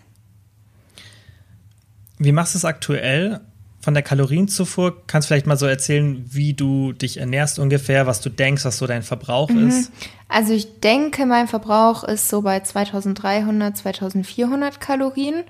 [2.17, 3.41] Wie machst du es aktuell?
[3.81, 8.19] Von der Kalorienzufuhr kannst du vielleicht mal so erzählen, wie du dich ernährst ungefähr, was
[8.19, 9.67] du denkst, was so dein Verbrauch mhm.
[9.67, 9.91] ist?
[10.27, 15.43] Also ich denke, mein Verbrauch ist so bei 2300, 2400 Kalorien.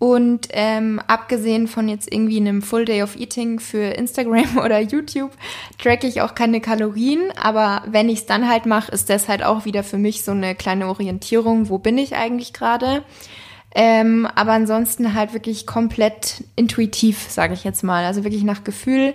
[0.00, 5.30] Und ähm, abgesehen von jetzt irgendwie einem Full Day of Eating für Instagram oder YouTube,
[5.78, 7.30] tracke ich auch keine Kalorien.
[7.40, 10.32] Aber wenn ich es dann halt mache, ist das halt auch wieder für mich so
[10.32, 13.04] eine kleine Orientierung, wo bin ich eigentlich gerade.
[13.74, 18.06] Ähm, aber ansonsten halt wirklich komplett intuitiv, sage ich jetzt mal.
[18.06, 19.12] Also wirklich nach Gefühl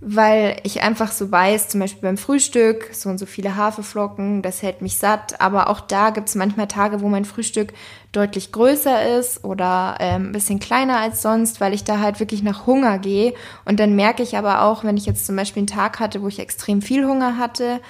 [0.00, 4.62] weil ich einfach so weiß, zum Beispiel beim Frühstück, so und so viele Haferflocken, das
[4.62, 5.40] hält mich satt.
[5.40, 7.72] Aber auch da gibt es manchmal Tage, wo mein Frühstück
[8.12, 12.42] deutlich größer ist oder ähm, ein bisschen kleiner als sonst, weil ich da halt wirklich
[12.42, 13.34] nach Hunger gehe.
[13.64, 16.28] Und dann merke ich aber auch, wenn ich jetzt zum Beispiel einen Tag hatte, wo
[16.28, 17.80] ich extrem viel Hunger hatte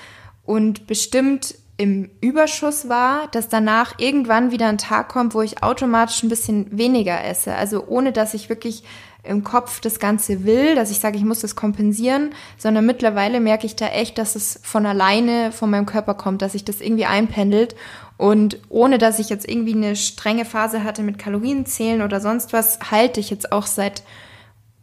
[0.44, 6.22] und bestimmt im Überschuss war, dass danach irgendwann wieder ein Tag kommt, wo ich automatisch
[6.22, 7.54] ein bisschen weniger esse.
[7.56, 8.84] Also ohne dass ich wirklich
[9.24, 13.66] im Kopf das Ganze will, dass ich sage, ich muss das kompensieren, sondern mittlerweile merke
[13.66, 17.06] ich da echt, dass es von alleine von meinem Körper kommt, dass sich das irgendwie
[17.06, 17.76] einpendelt
[18.16, 22.78] und ohne dass ich jetzt irgendwie eine strenge Phase hatte mit Kalorienzählen oder sonst was,
[22.90, 24.02] halte ich jetzt auch seit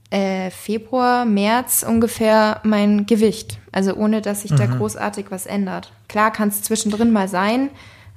[0.10, 3.60] äh, Februar, März ungefähr mein Gewicht.
[3.72, 4.58] Also ohne dass sich mhm.
[4.58, 5.92] da großartig was ändert.
[6.08, 7.70] Klar kann es zwischendrin mal sein,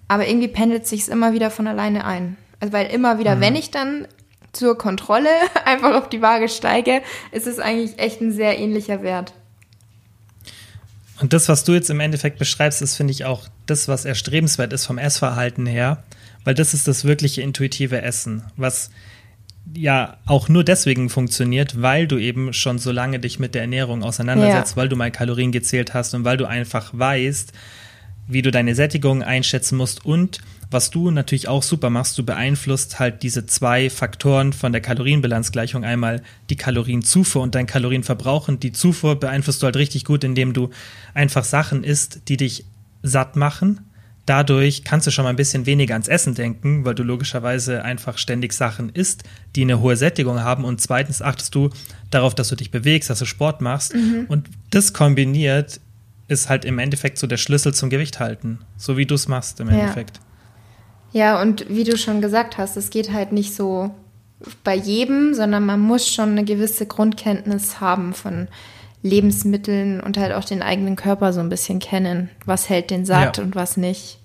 [0.08, 2.36] aber irgendwie pendelt sich es immer wieder von alleine ein.
[2.60, 3.40] Also weil immer wieder, mhm.
[3.40, 4.06] wenn ich dann
[4.52, 5.30] zur Kontrolle
[5.64, 9.32] einfach auf die Waage steige, ist es eigentlich echt ein sehr ähnlicher Wert.
[11.20, 14.72] Und das, was du jetzt im Endeffekt beschreibst, ist, finde ich, auch das, was erstrebenswert
[14.72, 16.02] ist vom Essverhalten her,
[16.44, 18.90] weil das ist das wirkliche intuitive Essen, was
[19.72, 24.02] ja auch nur deswegen funktioniert, weil du eben schon so lange dich mit der Ernährung
[24.02, 24.76] auseinandersetzt, ja.
[24.76, 27.52] weil du mal Kalorien gezählt hast und weil du einfach weißt,
[28.26, 30.40] wie du deine Sättigung einschätzen musst und
[30.72, 35.84] was du natürlich auch super machst, du beeinflusst halt diese zwei Faktoren von der Kalorienbilanzgleichung.
[35.84, 38.48] Einmal die Kalorienzufuhr und dein Kalorienverbrauch.
[38.48, 40.70] Und die Zufuhr beeinflusst du halt richtig gut, indem du
[41.14, 42.64] einfach Sachen isst, die dich
[43.02, 43.80] satt machen.
[44.26, 48.18] Dadurch kannst du schon mal ein bisschen weniger ans Essen denken, weil du logischerweise einfach
[48.18, 49.24] ständig Sachen isst,
[49.56, 50.64] die eine hohe Sättigung haben.
[50.64, 51.70] Und zweitens achtest du
[52.10, 53.94] darauf, dass du dich bewegst, dass du Sport machst.
[53.94, 54.26] Mhm.
[54.28, 55.80] Und das kombiniert
[56.28, 58.60] ist halt im Endeffekt so der Schlüssel zum Gewicht halten.
[58.76, 59.74] So wie du es machst im ja.
[59.74, 60.20] Endeffekt.
[61.12, 63.90] Ja, und wie du schon gesagt hast, es geht halt nicht so
[64.64, 68.48] bei jedem, sondern man muss schon eine gewisse Grundkenntnis haben von
[69.02, 72.30] Lebensmitteln und halt auch den eigenen Körper so ein bisschen kennen.
[72.44, 73.42] Was hält den satt ja.
[73.42, 74.18] und was nicht.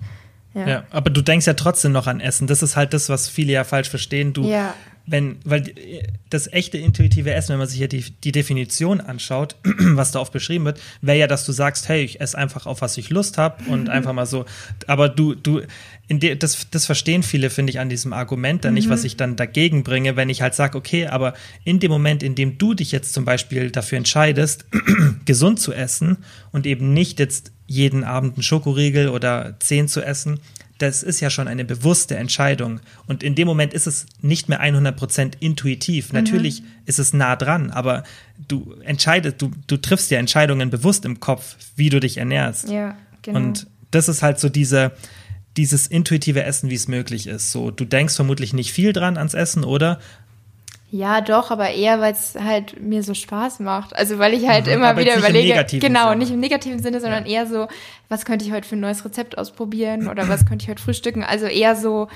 [0.53, 0.67] Ja.
[0.67, 0.83] ja.
[0.91, 2.47] aber du denkst ja trotzdem noch an Essen.
[2.47, 4.33] Das ist halt das, was viele ja falsch verstehen.
[4.33, 4.73] Du, ja.
[5.07, 5.73] Wenn, weil
[6.29, 10.33] das echte intuitive Essen, wenn man sich hier die, die Definition anschaut, was da oft
[10.33, 13.37] beschrieben wird, wäre ja, dass du sagst, hey, ich esse einfach auf, was ich Lust
[13.37, 14.45] habe und einfach mal so.
[14.85, 15.61] Aber du, du,
[16.09, 18.75] de, das, das verstehen viele, finde ich, an diesem Argument dann mhm.
[18.75, 22.21] nicht, was ich dann dagegen bringe, wenn ich halt sage, okay, aber in dem Moment,
[22.21, 24.65] in dem du dich jetzt zum Beispiel dafür entscheidest,
[25.25, 26.17] gesund zu essen
[26.51, 30.39] und eben nicht jetzt jeden Abend einen Schokoriegel oder zehn zu essen,
[30.77, 32.79] das ist ja schon eine bewusste Entscheidung.
[33.07, 36.11] Und in dem Moment ist es nicht mehr 100% intuitiv.
[36.11, 36.19] Mhm.
[36.19, 38.03] Natürlich ist es nah dran, aber
[38.47, 42.69] du entscheidest, du, du triffst ja Entscheidungen bewusst im Kopf, wie du dich ernährst.
[42.69, 43.39] Ja, genau.
[43.39, 44.91] Und das ist halt so diese,
[45.55, 47.51] dieses intuitive Essen, wie es möglich ist.
[47.51, 49.99] So, du denkst vermutlich nicht viel dran ans Essen, oder?
[50.89, 53.95] Ja, doch, aber eher, weil es halt mir so Spaß macht.
[53.95, 55.65] Also weil ich halt mhm, immer wieder überlege.
[55.79, 56.15] genau, Sinne.
[56.17, 57.41] nicht im negativen Sinne, sondern ja.
[57.41, 57.67] eher so,
[58.07, 61.23] was könnte ich heute für ein neues Rezept ausprobieren oder was könnte ich heute frühstücken?
[61.23, 62.07] Also eher so,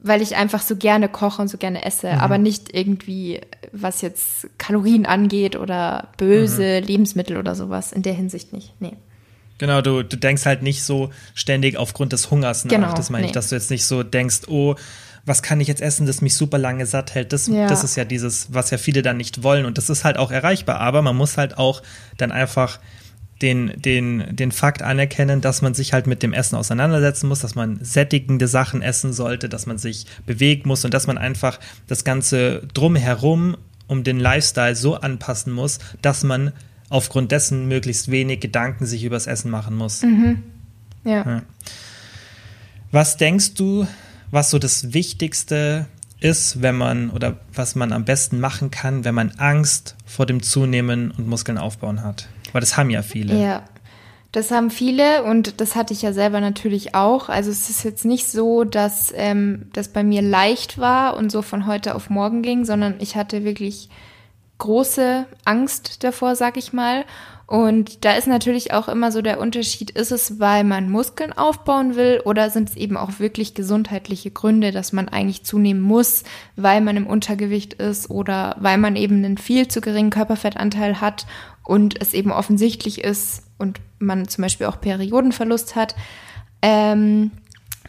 [0.00, 2.18] weil ich einfach so gerne koche und so gerne esse, mhm.
[2.18, 6.86] aber nicht irgendwie, was jetzt Kalorien angeht oder böse mhm.
[6.86, 7.92] Lebensmittel oder sowas.
[7.92, 8.72] In der Hinsicht nicht.
[8.80, 8.96] Nee.
[9.58, 12.70] Genau, du, du denkst halt nicht so ständig aufgrund des Hungers nach.
[12.70, 13.26] Genau, das meine nee.
[13.28, 14.74] ich, dass du jetzt nicht so denkst, oh,
[15.30, 17.32] was kann ich jetzt essen, das mich super lange satt hält.
[17.32, 17.68] Das, ja.
[17.68, 19.64] das ist ja dieses, was ja viele dann nicht wollen.
[19.64, 20.80] Und das ist halt auch erreichbar.
[20.80, 21.82] Aber man muss halt auch
[22.16, 22.80] dann einfach
[23.40, 27.54] den, den, den Fakt anerkennen, dass man sich halt mit dem Essen auseinandersetzen muss, dass
[27.54, 32.02] man sättigende Sachen essen sollte, dass man sich bewegen muss und dass man einfach das
[32.02, 36.52] Ganze drumherum um den Lifestyle so anpassen muss, dass man
[36.88, 40.02] aufgrund dessen möglichst wenig Gedanken sich übers Essen machen muss.
[40.02, 40.42] Mhm.
[41.04, 41.24] Ja.
[41.24, 41.42] ja.
[42.90, 43.86] Was denkst du,
[44.30, 45.86] was so das Wichtigste
[46.20, 50.42] ist, wenn man oder was man am besten machen kann, wenn man Angst vor dem
[50.42, 52.28] Zunehmen und Muskeln aufbauen hat?
[52.52, 53.40] Weil das haben ja viele.
[53.40, 53.64] Ja.
[54.32, 57.28] Das haben viele und das hatte ich ja selber natürlich auch.
[57.28, 61.42] Also es ist jetzt nicht so, dass ähm, das bei mir leicht war und so
[61.42, 63.88] von heute auf morgen ging, sondern ich hatte wirklich
[64.58, 67.04] große Angst davor, sag ich mal.
[67.50, 71.96] Und da ist natürlich auch immer so der Unterschied, ist es, weil man Muskeln aufbauen
[71.96, 76.22] will oder sind es eben auch wirklich gesundheitliche Gründe, dass man eigentlich zunehmen muss,
[76.54, 81.26] weil man im Untergewicht ist oder weil man eben einen viel zu geringen Körperfettanteil hat
[81.64, 85.96] und es eben offensichtlich ist und man zum Beispiel auch Periodenverlust hat.
[86.62, 87.32] Ähm,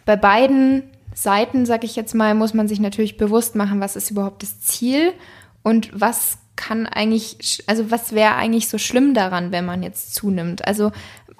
[0.08, 4.10] bei beiden Seiten, sag ich jetzt mal, muss man sich natürlich bewusst machen, was ist
[4.10, 5.14] überhaupt das Ziel
[5.62, 10.68] und was kann eigentlich, also was wäre eigentlich so schlimm daran, wenn man jetzt zunimmt?
[10.68, 10.92] Also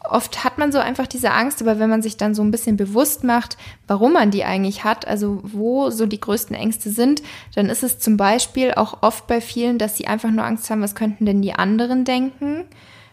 [0.04, 2.76] oft hat man so einfach diese Angst, aber wenn man sich dann so ein bisschen
[2.76, 3.56] bewusst macht,
[3.86, 7.22] warum man die eigentlich hat, also wo so die größten Ängste sind,
[7.54, 10.82] dann ist es zum Beispiel auch oft bei vielen, dass sie einfach nur Angst haben,
[10.82, 12.66] was könnten denn die anderen denken?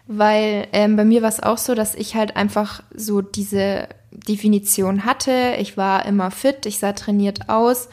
[0.07, 5.05] Weil ähm, bei mir war es auch so, dass ich halt einfach so diese Definition
[5.05, 5.53] hatte.
[5.59, 7.89] Ich war immer fit, ich sah trainiert aus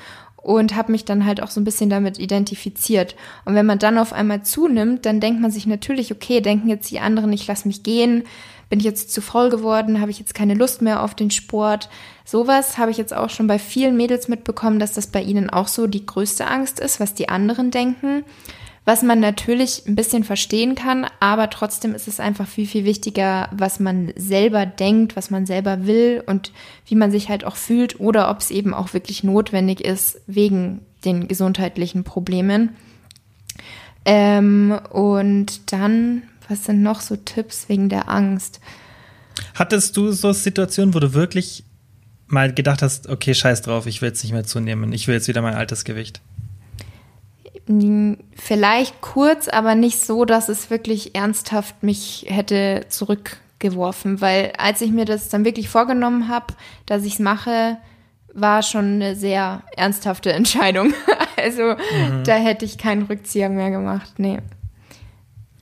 [0.46, 3.16] und habe mich dann halt auch so ein bisschen damit identifiziert.
[3.44, 6.88] Und wenn man dann auf einmal zunimmt, dann denkt man sich natürlich, okay, denken jetzt
[6.92, 8.22] die anderen, ich lasse mich gehen,
[8.70, 11.88] bin ich jetzt zu voll geworden, habe ich jetzt keine Lust mehr auf den Sport.
[12.24, 15.66] Sowas habe ich jetzt auch schon bei vielen Mädels mitbekommen, dass das bei ihnen auch
[15.66, 18.24] so die größte Angst ist, was die anderen denken
[18.86, 23.48] was man natürlich ein bisschen verstehen kann, aber trotzdem ist es einfach viel, viel wichtiger,
[23.50, 26.52] was man selber denkt, was man selber will und
[26.86, 30.82] wie man sich halt auch fühlt oder ob es eben auch wirklich notwendig ist wegen
[31.04, 32.76] den gesundheitlichen Problemen.
[34.04, 38.60] Ähm, und dann, was sind noch so Tipps wegen der Angst?
[39.54, 41.64] Hattest du so Situationen, wo du wirklich
[42.28, 45.26] mal gedacht hast, okay, scheiß drauf, ich will jetzt nicht mehr zunehmen, ich will jetzt
[45.26, 46.20] wieder mein altes Gewicht?
[48.34, 54.92] Vielleicht kurz, aber nicht so, dass es wirklich ernsthaft mich hätte zurückgeworfen, weil als ich
[54.92, 56.54] mir das dann wirklich vorgenommen habe,
[56.86, 57.78] dass ich es mache,
[58.32, 60.94] war schon eine sehr ernsthafte Entscheidung.
[61.36, 61.74] Also
[62.24, 64.14] da hätte ich keinen Rückzieher mehr gemacht.
[64.18, 64.38] Nee.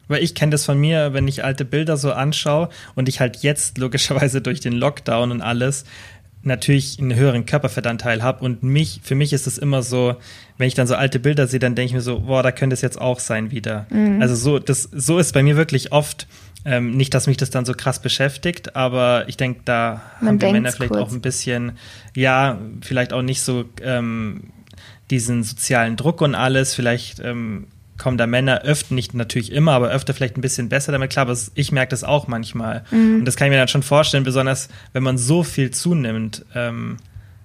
[0.06, 3.38] Weil ich kenne das von mir, wenn ich alte Bilder so anschaue und ich halt
[3.38, 5.84] jetzt logischerweise durch den Lockdown und alles
[6.46, 10.16] natürlich einen höheren Körperfettanteil habe und mich, für mich ist es immer so,
[10.58, 12.74] wenn ich dann so alte Bilder sehe, dann denke ich mir so, boah, da könnte
[12.74, 13.86] es jetzt auch sein wieder.
[13.90, 14.20] Mhm.
[14.20, 16.26] Also so, das, so ist bei mir wirklich oft,
[16.64, 20.40] ähm, nicht, dass mich das dann so krass beschäftigt, aber ich denke, da Man haben
[20.40, 21.02] wir Männer vielleicht kurz.
[21.02, 21.72] auch ein bisschen,
[22.14, 24.44] ja, vielleicht auch nicht so ähm,
[25.10, 27.66] diesen sozialen Druck und alles, vielleicht ähm,
[27.98, 31.26] kommen da Männer öfter, nicht natürlich immer, aber öfter vielleicht ein bisschen besser damit klar,
[31.28, 32.84] aber ich merke das auch manchmal.
[32.90, 33.20] Mhm.
[33.20, 36.96] Und das kann ich mir dann schon vorstellen, besonders wenn man so viel zunimmt, ähm,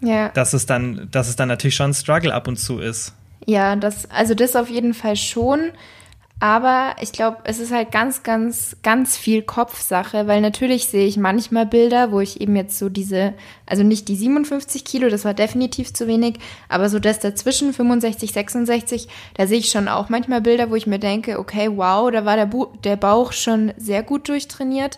[0.02, 0.30] Ja.
[0.30, 3.14] dass es dann, dass es dann natürlich schon ein Struggle ab und zu ist.
[3.46, 5.72] Ja, das, also das auf jeden Fall schon.
[6.42, 11.18] Aber ich glaube, es ist halt ganz, ganz, ganz viel Kopfsache, weil natürlich sehe ich
[11.18, 13.34] manchmal Bilder, wo ich eben jetzt so diese,
[13.66, 18.32] also nicht die 57 Kilo, das war definitiv zu wenig, aber so das dazwischen, 65,
[18.32, 22.24] 66, da sehe ich schon auch manchmal Bilder, wo ich mir denke, okay, wow, da
[22.24, 24.98] war der, Bu der Bauch schon sehr gut durchtrainiert.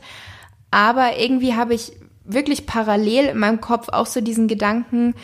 [0.70, 5.16] Aber irgendwie habe ich wirklich parallel in meinem Kopf auch so diesen Gedanken,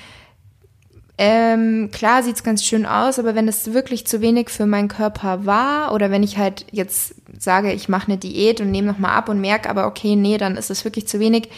[1.17, 5.45] ähm, klar sieht's ganz schön aus, aber wenn es wirklich zu wenig für meinen Körper
[5.45, 9.27] war oder wenn ich halt jetzt sage, ich mache eine Diät und nehme nochmal ab
[9.27, 11.49] und merke aber, okay, nee, dann ist es wirklich zu wenig,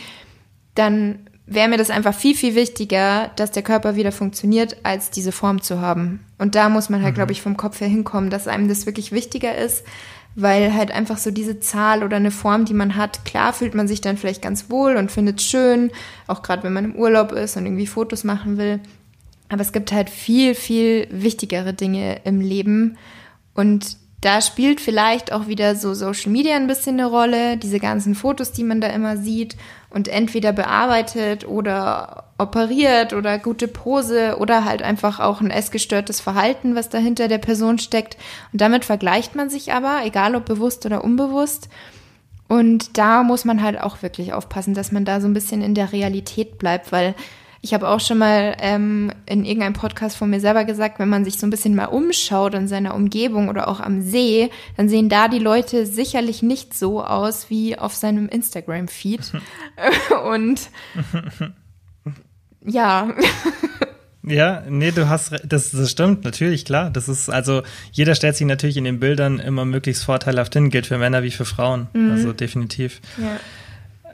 [0.75, 5.31] dann wäre mir das einfach viel, viel wichtiger, dass der Körper wieder funktioniert, als diese
[5.31, 6.23] Form zu haben.
[6.37, 9.11] Und da muss man halt, glaube ich, vom Kopf her hinkommen, dass einem das wirklich
[9.11, 9.83] wichtiger ist,
[10.35, 13.87] weil halt einfach so diese Zahl oder eine Form, die man hat, klar fühlt man
[13.87, 15.91] sich dann vielleicht ganz wohl und findet es schön,
[16.27, 18.79] auch gerade wenn man im Urlaub ist und irgendwie Fotos machen will.
[19.49, 22.97] Aber es gibt halt viel, viel wichtigere Dinge im Leben.
[23.53, 27.57] Und da spielt vielleicht auch wieder so Social Media ein bisschen eine Rolle.
[27.57, 29.55] Diese ganzen Fotos, die man da immer sieht
[29.89, 36.75] und entweder bearbeitet oder operiert oder gute Pose oder halt einfach auch ein essgestörtes Verhalten,
[36.75, 38.17] was dahinter der Person steckt.
[38.51, 41.69] Und damit vergleicht man sich aber, egal ob bewusst oder unbewusst.
[42.49, 45.75] Und da muss man halt auch wirklich aufpassen, dass man da so ein bisschen in
[45.75, 47.15] der Realität bleibt, weil
[47.61, 51.25] ich habe auch schon mal ähm, in irgendeinem Podcast von mir selber gesagt, wenn man
[51.25, 55.09] sich so ein bisschen mal umschaut in seiner Umgebung oder auch am See, dann sehen
[55.09, 59.33] da die Leute sicherlich nicht so aus wie auf seinem Instagram-Feed.
[60.25, 60.69] Und
[62.65, 63.09] ja,
[64.21, 66.91] Ja, nee, du hast, das, das stimmt, natürlich, klar.
[66.91, 70.85] Das ist, also, jeder stellt sich natürlich in den Bildern immer möglichst vorteilhaft hin, gilt
[70.87, 71.87] für Männer wie für Frauen.
[72.11, 73.01] Also, definitiv.
[73.17, 73.39] ja.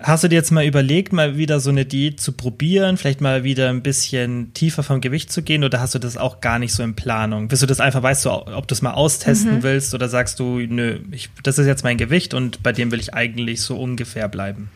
[0.02, 3.44] Hast du dir jetzt mal überlegt, mal wieder so eine Diät zu probieren, vielleicht mal
[3.44, 6.74] wieder ein bisschen tiefer vom Gewicht zu gehen oder hast du das auch gar nicht
[6.74, 7.48] so in Planung?
[7.48, 10.60] Bist du das einfach, weißt du, ob du es mal austesten willst oder sagst du,
[10.60, 14.28] nö, ich, das ist jetzt mein Gewicht und bei dem will ich eigentlich so ungefähr
[14.28, 14.70] bleiben?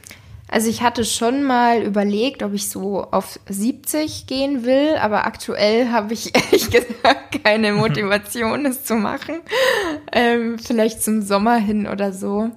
[0.52, 5.90] Also ich hatte schon mal überlegt, ob ich so auf 70 gehen will, aber aktuell
[5.90, 9.42] habe ich ehrlich gesagt keine Motivation, es zu machen.
[10.12, 12.50] Ähm, vielleicht zum Sommer hin oder so.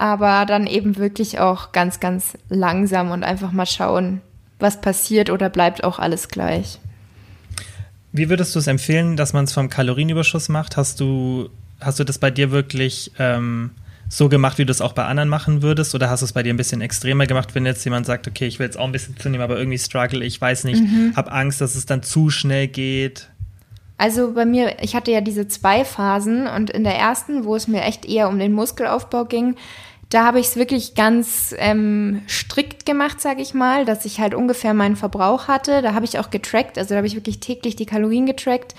[0.00, 4.22] Aber dann eben wirklich auch ganz, ganz langsam und einfach mal schauen,
[4.58, 6.78] was passiert oder bleibt auch alles gleich.
[8.10, 10.78] Wie würdest du es empfehlen, dass man es vom Kalorienüberschuss macht?
[10.78, 11.50] Hast du,
[11.82, 13.72] hast du das bei dir wirklich ähm,
[14.08, 15.94] so gemacht, wie du es auch bei anderen machen würdest?
[15.94, 18.46] Oder hast du es bei dir ein bisschen extremer gemacht, wenn jetzt jemand sagt, okay,
[18.46, 20.82] ich will jetzt auch ein bisschen zunehmen, aber irgendwie struggle, ich weiß nicht,
[21.14, 23.28] hab Angst, dass es dann zu schnell geht?
[23.98, 27.68] Also bei mir, ich hatte ja diese zwei Phasen und in der ersten, wo es
[27.68, 29.56] mir echt eher um den Muskelaufbau ging,
[30.10, 34.34] da habe ich es wirklich ganz ähm, strikt gemacht, sage ich mal, dass ich halt
[34.34, 35.82] ungefähr meinen Verbrauch hatte.
[35.82, 38.74] Da habe ich auch getrackt, also da habe ich wirklich täglich die Kalorien getrackt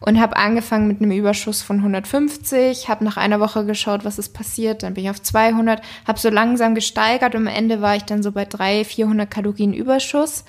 [0.00, 4.34] und habe angefangen mit einem Überschuss von 150, habe nach einer Woche geschaut, was ist
[4.34, 8.02] passiert, dann bin ich auf 200, habe so langsam gesteigert und am Ende war ich
[8.02, 10.44] dann so bei 300, 400 Kalorien Überschuss.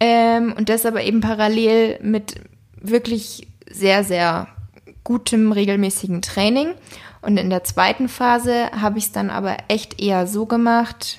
[0.00, 2.34] Ähm, und das aber eben parallel mit
[2.80, 4.48] wirklich sehr, sehr
[5.04, 6.74] gutem, regelmäßigen Training.
[7.26, 11.18] Und in der zweiten Phase habe ich es dann aber echt eher so gemacht,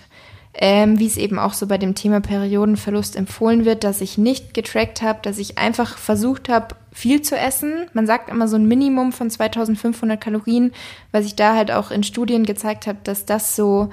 [0.54, 4.54] ähm, wie es eben auch so bei dem Thema Periodenverlust empfohlen wird, dass ich nicht
[4.54, 7.88] getrackt habe, dass ich einfach versucht habe, viel zu essen.
[7.91, 10.72] Man sagt immer so ein Minimum von 2500 Kalorien,
[11.12, 13.89] weil sich da halt auch in Studien gezeigt hat, dass das so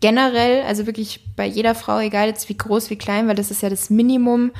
[0.00, 3.62] generell, also wirklich bei jeder Frau, egal jetzt wie groß, wie klein, weil das ist
[3.62, 4.50] ja das Minimum,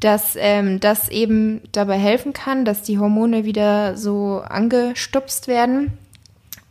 [0.00, 5.96] dass ähm, das eben dabei helfen kann, dass die Hormone wieder so angestupst werden.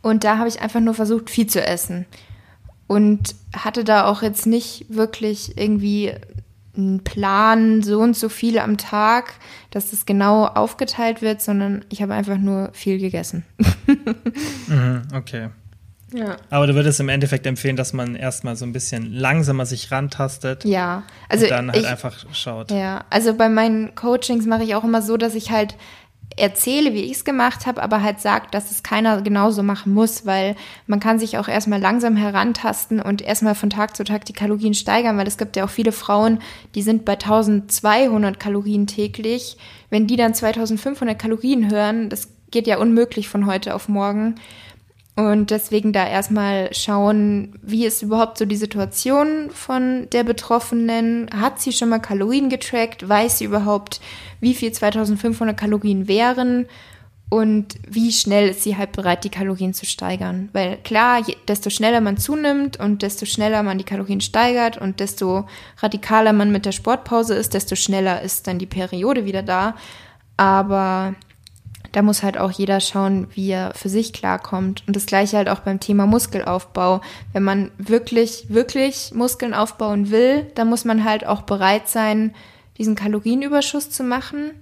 [0.02, 2.06] Und da habe ich einfach nur versucht, viel zu essen.
[2.86, 6.12] Und hatte da auch jetzt nicht wirklich irgendwie
[6.76, 9.34] einen Plan, so und so viel am Tag,
[9.70, 13.44] dass das genau aufgeteilt wird, sondern ich habe einfach nur viel gegessen.
[14.68, 15.50] Mhm, okay.
[16.14, 16.36] Ja.
[16.50, 20.64] Aber du würdest im Endeffekt empfehlen, dass man erstmal so ein bisschen langsamer sich rantastet
[20.64, 22.70] Ja, also und dann halt ich, einfach schaut.
[22.70, 25.76] Ja, also bei meinen Coachings mache ich auch immer so, dass ich halt
[26.36, 30.26] erzähle, wie ich es gemacht habe, aber halt sagt, dass es keiner genauso machen muss,
[30.26, 30.56] weil
[30.86, 34.74] man kann sich auch erstmal langsam herantasten und erstmal von Tag zu Tag die Kalorien
[34.74, 36.38] steigern, weil es gibt ja auch viele Frauen,
[36.74, 39.56] die sind bei 1200 Kalorien täglich.
[39.90, 44.36] Wenn die dann 2500 Kalorien hören, das geht ja unmöglich von heute auf morgen.
[45.14, 51.28] Und deswegen da erstmal schauen, wie ist überhaupt so die Situation von der Betroffenen?
[51.38, 53.06] Hat sie schon mal Kalorien getrackt?
[53.06, 54.00] Weiß sie überhaupt,
[54.40, 56.66] wie viel 2500 Kalorien wären?
[57.28, 60.48] Und wie schnell ist sie halt bereit, die Kalorien zu steigern?
[60.52, 65.00] Weil klar, je, desto schneller man zunimmt und desto schneller man die Kalorien steigert und
[65.00, 65.46] desto
[65.78, 69.76] radikaler man mit der Sportpause ist, desto schneller ist dann die Periode wieder da.
[70.36, 71.14] Aber
[71.92, 74.82] da muss halt auch jeder schauen, wie er für sich klarkommt.
[74.86, 77.02] Und das gleiche halt auch beim Thema Muskelaufbau.
[77.34, 82.34] Wenn man wirklich, wirklich Muskeln aufbauen will, dann muss man halt auch bereit sein,
[82.78, 84.52] diesen Kalorienüberschuss zu machen.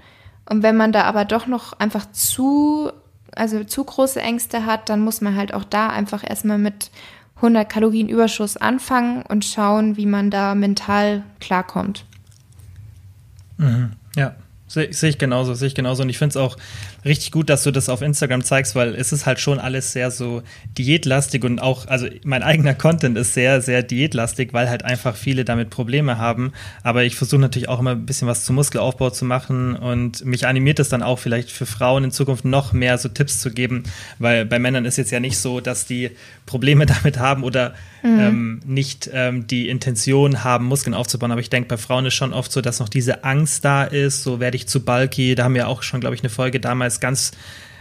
[0.48, 2.90] Und wenn man da aber doch noch einfach zu,
[3.36, 6.90] also zu große Ängste hat, dann muss man halt auch da einfach erstmal mit
[7.36, 12.04] 100 Kalorien Überschuss anfangen und schauen, wie man da mental klarkommt.
[13.56, 13.92] Mhm.
[14.16, 14.34] Ja,
[14.70, 16.04] Sehe seh ich genauso, sehe ich genauso.
[16.04, 16.56] Und ich finde es auch
[17.04, 20.10] richtig gut, dass du das auf Instagram zeigst, weil es ist halt schon alles sehr
[20.10, 20.42] so
[20.78, 25.44] diätlastig und auch, also mein eigener Content ist sehr, sehr diätlastig, weil halt einfach viele
[25.44, 26.52] damit Probleme haben.
[26.82, 30.46] Aber ich versuche natürlich auch immer ein bisschen was zum Muskelaufbau zu machen und mich
[30.46, 33.84] animiert es dann auch vielleicht für Frauen in Zukunft noch mehr so Tipps zu geben,
[34.18, 36.10] weil bei Männern ist jetzt ja nicht so, dass die
[36.46, 38.20] Probleme damit haben oder mhm.
[38.20, 41.32] ähm, nicht ähm, die Intention haben, Muskeln aufzubauen.
[41.32, 44.22] Aber ich denke, bei Frauen ist schon oft so, dass noch diese Angst da ist,
[44.22, 45.34] so werde ich zu bulky.
[45.34, 47.30] Da haben wir auch schon, glaube ich, eine Folge damals ganz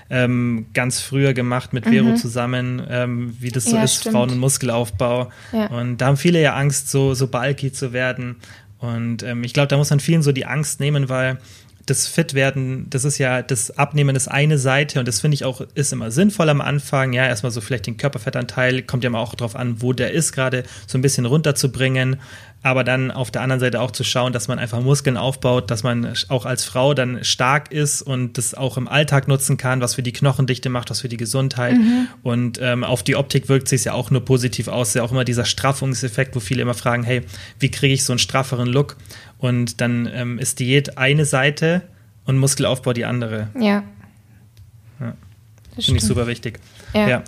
[0.10, 2.18] ähm, ganz früher gemacht mit Vero mhm.
[2.18, 4.16] zusammen, ähm, wie das so ja, ist, stimmt.
[4.16, 5.32] Frauen- und Muskelaufbau.
[5.52, 5.68] Ja.
[5.68, 8.38] Und da haben viele ja Angst, so, so bulky zu werden.
[8.80, 11.38] Und ähm, ich glaube, da muss man vielen so die Angst nehmen, weil
[11.90, 15.62] das Fitwerden, das ist ja, das Abnehmen ist eine Seite und das finde ich auch,
[15.76, 17.14] ist immer sinnvoll am Anfang.
[17.14, 20.32] Ja, erstmal so vielleicht den Körperfettanteil, kommt ja mal auch drauf an, wo der ist,
[20.32, 22.18] gerade so ein bisschen runterzubringen
[22.62, 25.84] aber dann auf der anderen Seite auch zu schauen, dass man einfach Muskeln aufbaut, dass
[25.84, 29.96] man auch als Frau dann stark ist und das auch im Alltag nutzen kann, was
[29.96, 31.78] für die Knochendichte macht, was für die Gesundheit.
[31.78, 32.08] Mhm.
[32.22, 34.94] Und ähm, auf die Optik wirkt sich ja auch nur positiv aus.
[34.94, 37.22] Ja auch immer dieser Straffungseffekt, wo viele immer fragen, hey,
[37.60, 38.98] wie kriege ich so einen strafferen Look?
[39.40, 41.82] Und dann ähm, ist Diät eine Seite
[42.26, 43.48] und Muskelaufbau die andere.
[43.56, 43.84] Ja.
[45.00, 45.14] ja.
[45.80, 46.60] Finde ich super wichtig.
[46.94, 47.08] Ja.
[47.08, 47.24] ja.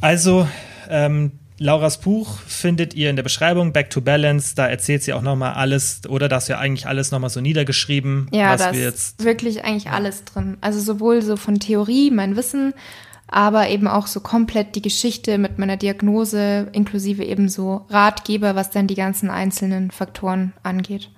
[0.00, 0.46] Also,
[0.88, 4.54] ähm, Lauras Buch findet ihr in der Beschreibung, Back to Balance.
[4.54, 8.28] Da erzählt sie auch nochmal alles, oder da ist ja eigentlich alles nochmal so niedergeschrieben.
[8.30, 10.58] Ja, was da wir jetzt ist wirklich eigentlich alles drin.
[10.60, 12.74] Also sowohl so von Theorie, mein Wissen,
[13.28, 18.70] aber eben auch so komplett die Geschichte mit meiner Diagnose, inklusive eben so Ratgeber, was
[18.70, 21.10] dann die ganzen einzelnen Faktoren angeht.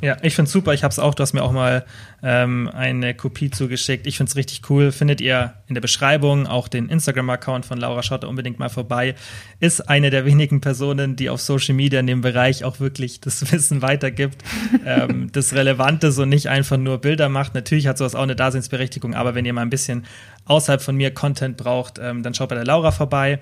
[0.00, 0.74] Ja, ich finde es super.
[0.74, 1.84] Ich habe es auch, du hast mir auch mal
[2.22, 4.06] ähm, eine Kopie zugeschickt.
[4.06, 4.92] Ich finde es richtig cool.
[4.92, 9.14] Findet ihr in der Beschreibung auch den Instagram-Account von Laura Schotter unbedingt mal vorbei.
[9.60, 13.52] Ist eine der wenigen Personen, die auf Social Media in dem Bereich auch wirklich das
[13.52, 14.42] Wissen weitergibt,
[14.84, 17.54] ähm, das Relevante so nicht einfach nur Bilder macht.
[17.54, 20.04] Natürlich hat sowas auch eine Daseinsberechtigung, aber wenn ihr mal ein bisschen
[20.46, 23.38] außerhalb von mir Content braucht, ähm, dann schaut bei der Laura vorbei.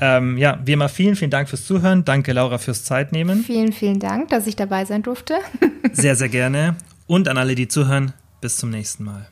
[0.00, 2.04] Ähm, ja, wie immer vielen, vielen Dank fürs Zuhören.
[2.04, 3.42] Danke, Laura, fürs Zeitnehmen.
[3.44, 5.38] Vielen, vielen Dank, dass ich dabei sein durfte.
[5.92, 6.76] sehr, sehr gerne.
[7.06, 9.31] Und an alle, die zuhören, bis zum nächsten Mal.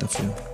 [0.01, 0.50] dafür.